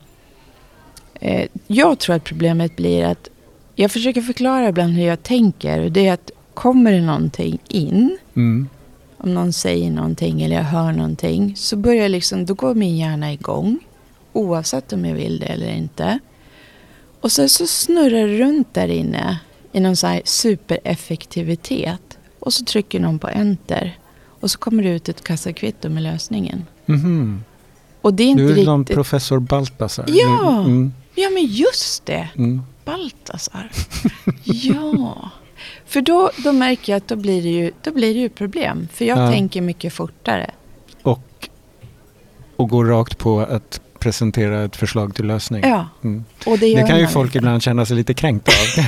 eh, 1.19 1.47
jag 1.67 1.99
tror 1.99 2.15
att 2.15 2.23
problemet 2.23 2.75
blir 2.75 3.05
att 3.05 3.29
jag 3.75 3.91
försöker 3.91 4.21
förklara 4.21 4.67
ibland 4.69 4.93
hur 4.93 5.05
jag 5.05 5.23
tänker. 5.23 5.79
Och 5.83 5.91
det 5.91 6.07
är 6.07 6.13
att 6.13 6.31
kommer 6.53 6.91
det 6.91 7.01
någonting 7.01 7.59
in, 7.67 8.17
Mm. 8.35 8.69
om 9.17 9.33
någon 9.33 9.53
säger 9.53 9.91
någonting 9.91 10.41
eller 10.41 10.55
jag 10.55 10.63
hör 10.63 10.91
någonting, 10.91 11.55
så 11.55 11.75
börjar 11.75 12.09
liksom, 12.09 12.45
då 12.45 12.53
går 12.53 12.73
min 12.73 12.97
hjärna 12.97 13.33
igång. 13.33 13.79
Oavsett 14.33 14.93
om 14.93 15.05
jag 15.05 15.15
vill 15.15 15.39
det 15.39 15.45
eller 15.45 15.71
inte. 15.71 16.19
Och 17.21 17.31
sen 17.31 17.49
så 17.49 17.67
snurrar 17.67 18.27
det 18.27 18.37
runt 18.37 18.73
där 18.73 18.87
inne 18.87 19.39
i 19.77 19.79
någon 19.79 19.95
sån 19.95 20.09
här 20.09 20.21
supereffektivitet. 20.25 22.17
Och 22.39 22.53
så 22.53 22.65
trycker 22.65 22.99
någon 22.99 23.19
på 23.19 23.27
enter. 23.27 23.99
Och 24.39 24.51
så 24.51 24.57
kommer 24.59 24.83
det 24.83 24.89
ut 24.89 25.09
ett 25.09 25.23
kassakvitto 25.23 25.89
med 25.89 26.03
lösningen. 26.03 26.65
Mhm. 26.85 27.43
Och 28.01 28.13
det 28.13 28.23
är 28.23 28.27
inte 28.27 28.43
Du 28.43 28.59
är 28.61 28.65
som 28.65 28.79
riktigt... 28.79 28.95
professor 28.95 29.39
Baltasar. 29.39 30.05
Ja. 30.07 30.59
Mm. 30.63 30.93
Ja 31.15 31.29
men 31.29 31.45
just 31.45 32.05
det! 32.05 32.29
Mm. 32.37 32.61
Baltasar. 32.85 33.71
ja. 34.43 35.29
För 35.85 36.01
då, 36.01 36.31
då 36.43 36.51
märker 36.51 36.91
jag 36.93 36.97
att 36.97 37.07
då 37.07 37.15
blir 37.15 37.41
det 37.43 37.49
ju, 37.49 37.71
då 37.83 37.91
blir 37.91 38.13
det 38.13 38.19
ju 38.19 38.29
problem. 38.29 38.87
För 38.93 39.05
jag 39.05 39.17
Ja. 39.19 39.31
tänker 39.31 39.61
mycket 39.61 39.93
fortare. 39.93 40.51
Och, 41.01 41.49
och 42.55 42.69
gå 42.69 42.83
rakt 42.83 43.17
på 43.17 43.39
att 43.39 43.81
presentera 43.99 44.63
ett 44.63 44.75
förslag 44.75 45.15
till 45.15 45.25
lösning. 45.27 45.61
Ja, 45.63 45.89
Mm. 46.03 46.25
och 46.45 46.59
det 46.59 46.75
Det 46.75 46.83
kan 46.87 46.99
ju 46.99 47.07
folk 47.07 47.35
ibland 47.35 47.61
känna 47.63 47.85
sig 47.85 47.95
lite 47.95 48.13
kränkta 48.13 48.51
av. 48.51 48.85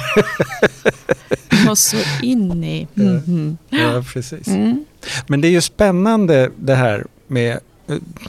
Och 1.70 1.78
så 1.78 1.98
in 2.22 2.64
i... 2.64 2.88
Mhm. 2.94 3.58
ja, 3.70 4.04
precis. 4.14 4.48
Mm. 4.48 4.86
Men 5.28 5.42
det 5.42 5.48
är 5.48 5.52
ju 5.52 5.62
spännande 5.62 6.52
det 6.58 6.76
här 6.76 7.06
med 7.28 7.60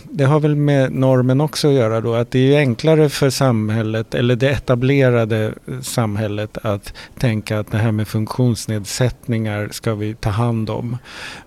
det 0.05 0.25
har 0.25 0.41
väl 0.41 0.57
med 0.57 0.93
normen 0.93 1.41
också 1.41 1.69
att 1.69 1.75
göra 1.75 2.01
då 2.01 2.15
att 2.15 2.31
det 2.31 2.55
är 2.55 2.59
enklare 2.59 3.09
för 3.09 3.31
samhället 3.31 4.15
eller 4.15 4.37
det 4.37 4.51
etablerade 4.51 5.55
samhället 5.83 6.59
att 6.63 6.93
tänka 7.19 7.59
att 7.59 7.71
det 7.71 7.79
här 7.79 7.93
med 7.93 8.09
funktionsnedsättningar 8.09 9.69
ska 9.73 9.95
vi 9.95 10.15
ta 10.15 10.31
hand 10.31 10.71
om. 10.71 10.97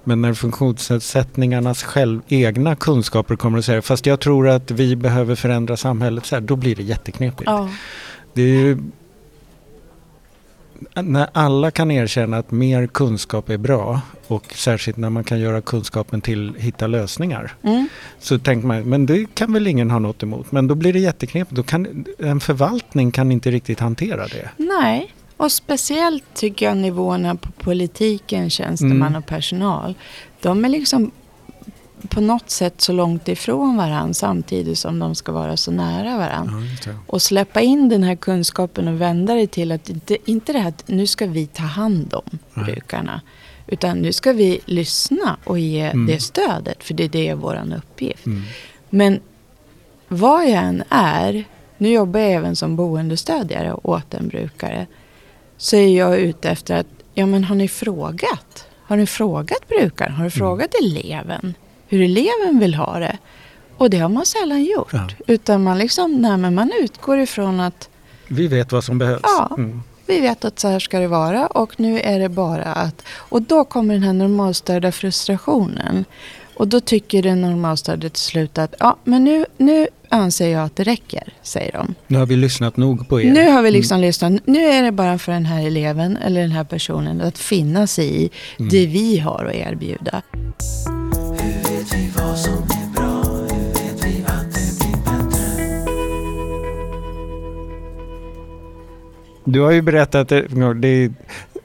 Men 0.03 0.21
när 0.21 0.33
funktionsnedsättningarnas 0.33 1.83
själv, 1.83 2.21
egna 2.27 2.75
kunskaper 2.75 3.35
kommer 3.35 3.57
att 3.57 3.65
säga 3.65 3.81
fast 3.81 4.05
jag 4.05 4.19
tror 4.19 4.49
att 4.49 4.71
vi 4.71 4.95
behöver 4.95 5.35
förändra 5.35 5.77
samhället 5.77 6.25
så 6.25 6.35
här, 6.35 6.41
då 6.41 6.55
blir 6.55 6.75
det 6.75 6.83
jätteknepigt. 6.83 7.43
Ja. 7.45 7.69
Det 8.33 8.41
är 8.41 8.47
ju 8.47 8.77
när 10.95 11.27
alla 11.31 11.71
kan 11.71 11.91
erkänna 11.91 12.37
att 12.37 12.51
mer 12.51 12.87
kunskap 12.87 13.49
är 13.49 13.57
bra 13.57 14.01
och 14.27 14.53
särskilt 14.55 14.97
när 14.97 15.09
man 15.09 15.23
kan 15.23 15.39
göra 15.39 15.61
kunskapen 15.61 16.21
till 16.21 16.53
hitta 16.57 16.87
lösningar. 16.87 17.53
Mm. 17.63 17.87
Så 18.19 18.39
tänker 18.39 18.67
man, 18.67 18.83
men 18.83 19.05
det 19.05 19.35
kan 19.35 19.53
väl 19.53 19.67
ingen 19.67 19.91
ha 19.91 19.99
något 19.99 20.23
emot. 20.23 20.51
Men 20.51 20.67
då 20.67 20.75
blir 20.75 20.93
det 20.93 20.99
jätteknepigt. 20.99 21.55
Då 21.55 21.63
kan, 21.63 22.05
en 22.19 22.39
förvaltning 22.39 23.11
kan 23.11 23.31
inte 23.31 23.51
riktigt 23.51 23.79
hantera 23.79 24.27
det. 24.27 24.49
Nej, 24.57 25.13
och 25.37 25.51
speciellt 25.51 26.23
tycker 26.33 26.65
jag 26.65 26.77
nivåerna 26.77 27.35
på 27.35 27.51
politiken, 27.51 28.49
tjänsteman 28.49 29.07
Mm. 29.07 29.15
och 29.15 29.25
personal. 29.25 29.95
De 30.41 30.65
är 30.65 30.69
liksom 30.69 31.11
på 32.09 32.21
något 32.21 32.49
sätt 32.49 32.81
så 32.81 32.93
långt 32.93 33.27
ifrån 33.27 33.77
varandra 33.77 34.13
samtidigt 34.13 34.79
som 34.79 34.99
de 34.99 35.15
ska 35.15 35.31
vara 35.31 35.57
så 35.57 35.71
nära 35.71 36.17
varandra. 36.17 36.53
Ja. 36.85 36.91
Och 37.07 37.21
släppa 37.21 37.61
in 37.61 37.89
den 37.89 38.03
här 38.03 38.15
kunskapen 38.15 38.87
och 38.87 39.01
vända 39.01 39.33
det 39.33 39.47
till 39.47 39.71
att 39.71 39.89
inte, 39.89 40.17
inte 40.31 40.53
det 40.53 40.59
här 40.59 40.69
att 40.69 40.83
nu 40.87 41.07
ska 41.07 41.25
vi 41.25 41.47
ta 41.47 41.63
hand 41.63 42.13
om 42.13 42.39
Nej. 42.53 42.65
brukarna. 42.65 43.21
Utan 43.67 43.97
nu 43.97 44.13
ska 44.13 44.33
vi 44.33 44.59
lyssna 44.65 45.37
och 45.43 45.59
ge 45.59 45.81
Mm. 45.81 46.05
det 46.05 46.19
stödet. 46.19 46.83
För 46.83 46.93
det, 46.93 47.07
det 47.07 47.27
är 47.27 47.35
vår 47.35 47.73
uppgift. 47.77 48.25
Mm. 48.25 48.41
Men 48.89 49.19
vad 50.07 50.43
jag 50.43 50.63
än 50.63 50.83
är, 50.89 51.43
nu 51.77 51.89
jobbar 51.89 52.19
jag 52.19 52.31
även 52.31 52.55
som 52.55 52.75
boendestödjare 52.75 53.73
åt 53.73 54.13
en 54.13 54.27
brukare. 54.27 54.87
Så 55.57 55.75
är 55.75 55.97
jag 55.97 56.19
ute 56.19 56.49
efter 56.49 56.75
att, 56.79 56.87
ja 57.13 57.25
men 57.25 57.43
har 57.43 57.55
ni 57.55 57.67
frågat? 57.67 58.67
Har 58.85 58.97
ni 58.97 59.05
frågat 59.05 59.67
brukaren? 59.67 60.13
Har 60.13 60.23
du 60.23 60.31
frågat 60.31 60.69
eleven? 60.83 61.53
Hur 61.93 62.01
eleven 62.01 62.59
vill 62.59 62.75
ha 62.75 62.99
det? 62.99 63.17
Och 63.77 63.89
det 63.89 63.97
har 63.97 64.09
man 64.09 64.25
sällan 64.25 64.63
gjort. 64.63 64.93
Ja. 64.93 65.07
Utan 65.27 65.63
man 65.63 65.77
liksom, 65.77 66.11
nej 66.21 66.37
men 66.37 66.55
man 66.55 66.71
utgår 66.81 67.19
ifrån 67.19 67.59
att 67.59 67.89
Vi 68.27 68.47
vet 68.47 68.71
vad 68.71 68.83
som 68.83 68.97
behövs. 68.97 69.21
Ja. 69.23 69.51
Mm. 69.57 69.81
vi 70.07 70.19
vet 70.19 70.45
att 70.45 70.59
så 70.59 70.67
här 70.67 70.79
ska 70.79 70.99
det 70.99 71.07
vara 71.07 71.47
och 71.47 71.79
nu 71.79 71.99
är 71.99 72.19
det 72.19 72.29
bara 72.29 72.63
att... 72.63 73.03
Och 73.09 73.41
då 73.41 73.63
kommer 73.65 73.93
den 73.93 74.03
här 74.03 74.13
normalstörda 74.13 74.91
frustrationen. 74.91 76.05
Och 76.55 76.67
då 76.67 76.79
tycker 76.79 77.21
den 77.23 77.41
normalstörda 77.41 78.09
till 78.09 78.21
slut 78.21 78.57
att 78.57 78.73
ja, 78.79 78.97
men 79.03 79.23
nu, 79.23 79.45
nu 79.57 79.87
anser 80.09 80.47
jag 80.47 80.63
att 80.63 80.75
det 80.75 80.83
räcker, 80.83 81.33
säger 81.41 81.71
de. 81.71 81.95
Nu 82.07 82.17
har 82.17 82.25
vi 82.25 82.35
lyssnat 82.35 82.77
nog 82.77 83.09
på 83.09 83.21
er. 83.21 83.31
Nu 83.31 83.49
har 83.49 83.61
vi 83.61 83.71
liksom 83.71 84.01
lyssnat. 84.01 84.33
Nu 84.45 84.59
är 84.65 84.83
det 84.83 84.91
bara 84.91 85.17
för 85.17 85.31
den 85.31 85.45
här 85.45 85.67
eleven 85.67 86.17
eller 86.17 86.41
den 86.41 86.51
här 86.51 86.63
personen 86.63 87.21
att 87.21 87.37
finna 87.37 87.87
sig 87.87 88.23
i 88.23 88.29
Mm. 88.59 88.69
det 88.69 88.85
vi 88.85 89.17
har 89.19 89.45
att 89.45 89.55
erbjuda. 89.55 90.21
Hur 92.33 92.39
vet 92.39 92.47
vi 92.47 92.61
vad 92.61 92.63
som 92.63 92.77
är 92.77 92.93
bra? 92.93 93.23
Hur 93.23 93.73
vet 93.73 94.05
vi 94.05 94.23
att 94.25 94.53
det 94.53 94.79
blir 94.79 94.97
bättre? 95.03 95.43
Du 99.45 99.59
har 99.61 99.71
ju 99.71 99.81
berättat 99.81 100.29
det, 100.29 100.41
det 100.73 100.87
är 100.87 101.13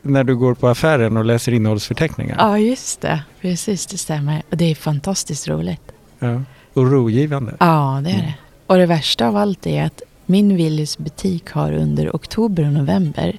när 0.02 0.24
du 0.24 0.36
går 0.36 0.54
på 0.54 0.68
affären 0.68 1.16
och 1.16 1.24
läser 1.24 1.52
innehållsförteckningar. 1.52 2.36
Ja, 2.38 2.58
just 2.58 3.00
det. 3.00 3.22
Precis, 3.40 3.86
det 3.86 3.98
stämmer. 3.98 4.42
Och 4.50 4.56
det 4.56 4.64
är 4.70 4.74
fantastiskt 4.74 5.48
roligt. 5.48 5.92
Ja. 6.18 6.42
Och 6.72 6.90
rogivande. 6.92 7.56
Ja, 7.60 8.00
det 8.04 8.10
är 8.10 8.14
Mm. 8.14 8.26
det. 8.26 8.34
Och 8.66 8.76
det 8.76 8.86
värsta 8.86 9.28
av 9.28 9.36
allt 9.36 9.66
är 9.66 9.84
att 9.84 10.02
min 10.26 10.56
Willys 10.56 10.98
butik 10.98 11.50
har 11.50 11.72
under 11.72 12.10
oktober 12.10 12.66
och 12.66 12.72
november 12.72 13.38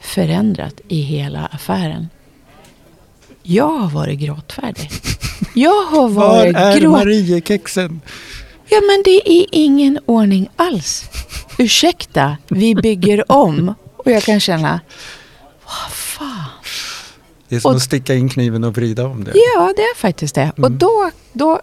förändrat 0.00 0.80
i 0.88 1.00
hela 1.00 1.46
affären. 1.46 2.08
Jag 3.42 3.78
har 3.78 3.90
varit 3.90 4.18
gråtfärdig. 4.18 4.90
Jag 5.54 5.82
har 5.84 6.08
Var 6.08 6.28
varit 6.28 6.56
är 6.56 6.80
gråt... 6.80 6.92
Mariekexen? 6.92 8.00
Ja, 8.68 8.80
men 8.80 9.02
det 9.04 9.30
är 9.40 9.46
ingen 9.50 9.98
ordning 10.06 10.48
alls. 10.56 11.04
Ursäkta, 11.58 12.36
vi 12.48 12.74
bygger 12.74 13.32
om. 13.32 13.74
Och 13.96 14.10
jag 14.10 14.22
kan 14.22 14.40
känna, 14.40 14.80
vad 15.64 15.92
fan. 15.92 16.44
Det 17.48 17.56
är 17.56 17.60
som 17.60 17.70
Och- 17.70 17.76
att 17.76 17.82
sticka 17.82 18.14
in 18.14 18.28
kniven 18.28 18.64
och 18.64 18.74
vrida 18.74 19.06
om 19.06 19.24
det. 19.24 19.30
Ja, 19.34 19.72
det 19.76 19.82
är 19.82 19.96
faktiskt 19.96 20.34
det. 20.34 20.52
Och 20.52 20.58
Mm. 20.58 20.78
då, 20.78 21.10
då, 21.32 21.60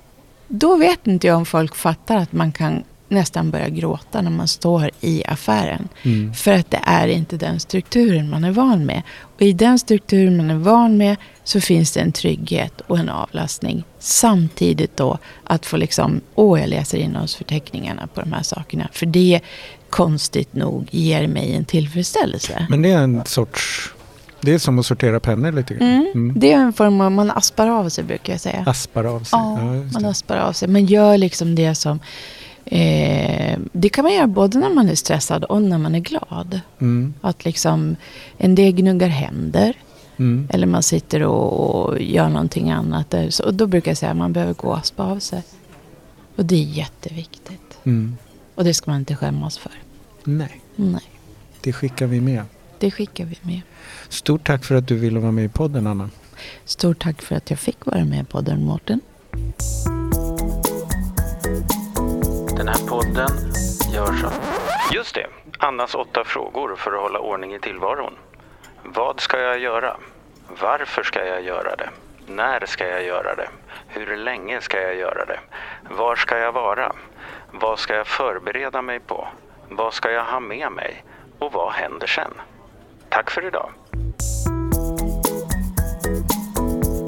då 0.48 0.76
vet 0.76 1.08
inte 1.08 1.28
jag 1.28 1.38
om 1.38 1.46
folk 1.46 1.76
fattar 1.76 2.16
att 2.18 2.32
man 2.32 2.52
kan 2.52 2.84
nästan 3.10 3.52
börja 3.52 3.70
gråta 3.70 4.22
när 4.22 4.32
man 4.32 4.48
står 4.48 4.92
i 5.02 5.24
affären. 5.26 5.88
Mm. 6.04 6.34
För 6.34 6.52
att 6.52 6.72
det 6.72 6.82
är 6.84 7.08
inte 7.08 7.38
den 7.38 7.60
strukturen 7.60 8.30
man 8.30 8.44
är 8.44 8.52
van 8.52 8.86
med. 8.86 9.02
Och 9.36 9.42
i 9.42 9.54
den 9.54 9.80
strukturen 9.80 10.38
man 10.38 10.50
är 10.50 10.56
van 10.56 10.98
med 10.98 11.16
så 11.44 11.62
finns 11.62 11.92
det 11.92 12.00
en 12.00 12.12
trygghet 12.12 12.82
och 12.88 12.98
en 12.98 13.10
avlastning. 13.10 13.84
Samtidigt 14.00 14.98
då 14.98 15.18
att 15.44 15.66
få 15.66 15.78
liksom, 15.78 16.22
åh 16.36 16.60
jag 16.60 16.70
läser 16.70 16.98
innehållsförteckningarna 16.98 18.08
på 18.14 18.22
de 18.22 18.34
här 18.34 18.44
sakerna. 18.44 18.90
För 18.92 19.06
det 19.06 19.40
konstigt 19.90 20.54
nog 20.54 20.88
ger 20.92 21.28
mig 21.28 21.56
en 21.56 21.66
tillfredsställelse. 21.66 22.66
Men 22.70 22.82
det 22.82 22.92
är 22.92 23.04
en 23.04 23.26
sorts... 23.26 23.94
Det 24.42 24.54
är 24.54 24.58
som 24.60 24.80
att 24.80 24.86
sortera 24.86 25.20
pennor 25.20 25.52
lite 25.52 25.74
grann. 25.74 25.90
Mm. 25.90 26.12
Mm. 26.16 26.40
Det 26.40 26.54
är 26.54 26.58
en 26.58 26.74
form 26.74 27.02
av, 27.02 27.12
man 27.12 27.32
aspar 27.32 27.68
av 27.68 27.90
sig 27.90 28.04
brukar 28.04 28.34
jag 28.34 28.40
säga. 28.40 28.64
Aspar 28.66 29.04
av 29.04 29.20
sig. 29.20 29.40
Ja, 29.40 29.60
Ja, 29.60 29.84
man 29.94 30.06
aspar 30.06 30.38
av 30.38 30.54
sig. 30.54 30.68
Man 30.68 30.86
gör 30.86 31.18
liksom 31.18 31.56
det 31.56 31.76
som... 31.76 32.00
Eh, 32.72 33.60
det 33.72 33.90
kan 33.90 34.04
man 34.04 34.14
göra 34.14 34.28
både 34.28 34.60
när 34.60 34.70
man 34.70 34.90
är 34.90 34.96
stressad 34.96 35.44
och 35.44 35.62
när 35.62 35.78
man 35.78 35.96
är 35.96 36.00
glad. 36.00 36.62
Mm. 36.80 37.14
Att 37.22 37.46
liksom, 37.46 37.96
en 38.38 38.56
del 38.56 38.72
gnuggar 38.72 39.08
händer. 39.08 39.74
Mm. 40.18 40.48
Eller 40.54 40.68
man 40.68 40.84
sitter 40.84 41.24
och, 41.24 41.84
och 41.90 42.02
gör 42.02 42.30
någonting 42.30 42.72
annat. 42.72 43.10
Där. 43.10 43.30
Så, 43.30 43.44
och 43.46 43.54
då 43.54 43.68
brukar 43.68 43.92
jag 43.92 43.98
säga 43.98 44.12
att 44.12 44.18
man 44.18 44.34
behöver 44.34 44.54
gå 44.54 44.68
och 44.68 44.78
aspa 44.78 45.04
av 45.04 45.20
sig. 45.20 45.44
Och 46.36 46.46
det 46.46 46.56
är 46.56 46.64
jätteviktigt. 46.64 47.78
Mm. 47.84 48.18
Och 48.56 48.64
det 48.64 48.74
ska 48.74 48.92
man 48.92 49.00
inte 49.00 49.16
skämmas 49.16 49.58
för. 49.58 49.72
Nej, 50.24 50.62
Nej, 50.76 51.02
det 51.62 51.74
skickar 51.74 52.08
vi 52.08 52.22
med. 52.22 52.44
det 52.80 52.92
skickar 52.92 53.26
vi 53.26 53.38
med. 53.42 53.62
Stort 54.10 54.48
tack 54.48 54.66
för 54.66 54.76
att 54.76 54.88
du 54.88 54.96
ville 54.96 55.20
vara 55.20 55.32
med 55.32 55.46
i 55.46 55.50
podden, 55.50 55.88
Anna. 55.88 56.10
Stort 56.66 57.04
tack 57.04 57.22
för 57.22 57.36
att 57.36 57.50
jag 57.50 57.60
fick 57.60 57.86
vara 57.86 58.06
med 58.06 58.30
på 58.30 58.42
den 58.42 58.66
Mårten 58.66 59.02
här 62.70 62.88
podden 62.88 63.30
görs 63.94 64.24
av... 64.24 64.34
Just 64.92 65.16
det, 65.16 65.28
Annas 65.60 65.96
åtta 65.96 66.24
frågor 66.24 66.76
för 66.76 66.94
att 66.94 67.02
hålla 67.02 67.20
ordning 67.20 67.54
i 67.54 67.60
tillvaron. 67.60 68.14
Vad 68.84 69.20
ska 69.20 69.40
jag 69.40 69.60
göra? 69.60 69.98
Varför 70.62 71.04
ska 71.04 71.26
jag 71.26 71.42
göra 71.42 71.76
det? 71.76 71.90
När 72.28 72.66
ska 72.66 72.88
jag 72.88 73.04
göra 73.04 73.36
det? 73.36 73.50
Hur 73.88 74.18
länge 74.18 74.62
ska 74.62 74.82
jag 74.82 74.96
göra 74.96 75.26
det? 75.26 75.40
Var 75.90 76.16
ska 76.16 76.38
jag 76.38 76.52
vara? 76.52 76.96
Vad 77.52 77.80
ska 77.80 77.96
jag 77.96 78.08
förbereda 78.08 78.82
mig 78.82 79.00
på? 79.00 79.28
Vad 79.70 79.94
ska 79.94 80.12
jag 80.12 80.26
ha 80.26 80.40
med 80.40 80.72
mig? 80.72 81.04
Och 81.40 81.54
vad 81.54 81.74
händer 81.74 82.08
sen? 82.08 82.34
Tack 83.10 83.32
för 83.32 83.46
idag. 83.46 83.72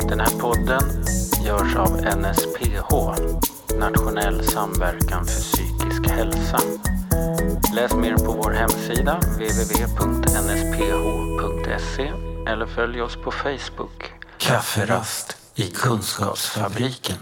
Den 0.10 0.20
här 0.20 0.40
podden 0.40 0.82
görs 1.46 1.76
av 1.76 1.92
NSPH 2.18 2.92
Nationell 3.80 4.44
samverkan 4.44 5.26
för 5.26 5.42
psykisk 5.42 6.08
hälsa. 6.10 6.60
Läs 7.76 7.94
mer 7.96 8.16
på 8.16 8.32
vår 8.32 8.52
hemsida 8.52 9.20
www.nsph.se 9.20 10.62
eller 12.48 12.66
följ 12.66 13.02
oss 13.02 13.16
på 13.16 13.32
Facebook. 13.32 14.14
Kafferast 14.38 15.38
i 15.56 15.68
Kunskapsfabriken. 15.68 17.18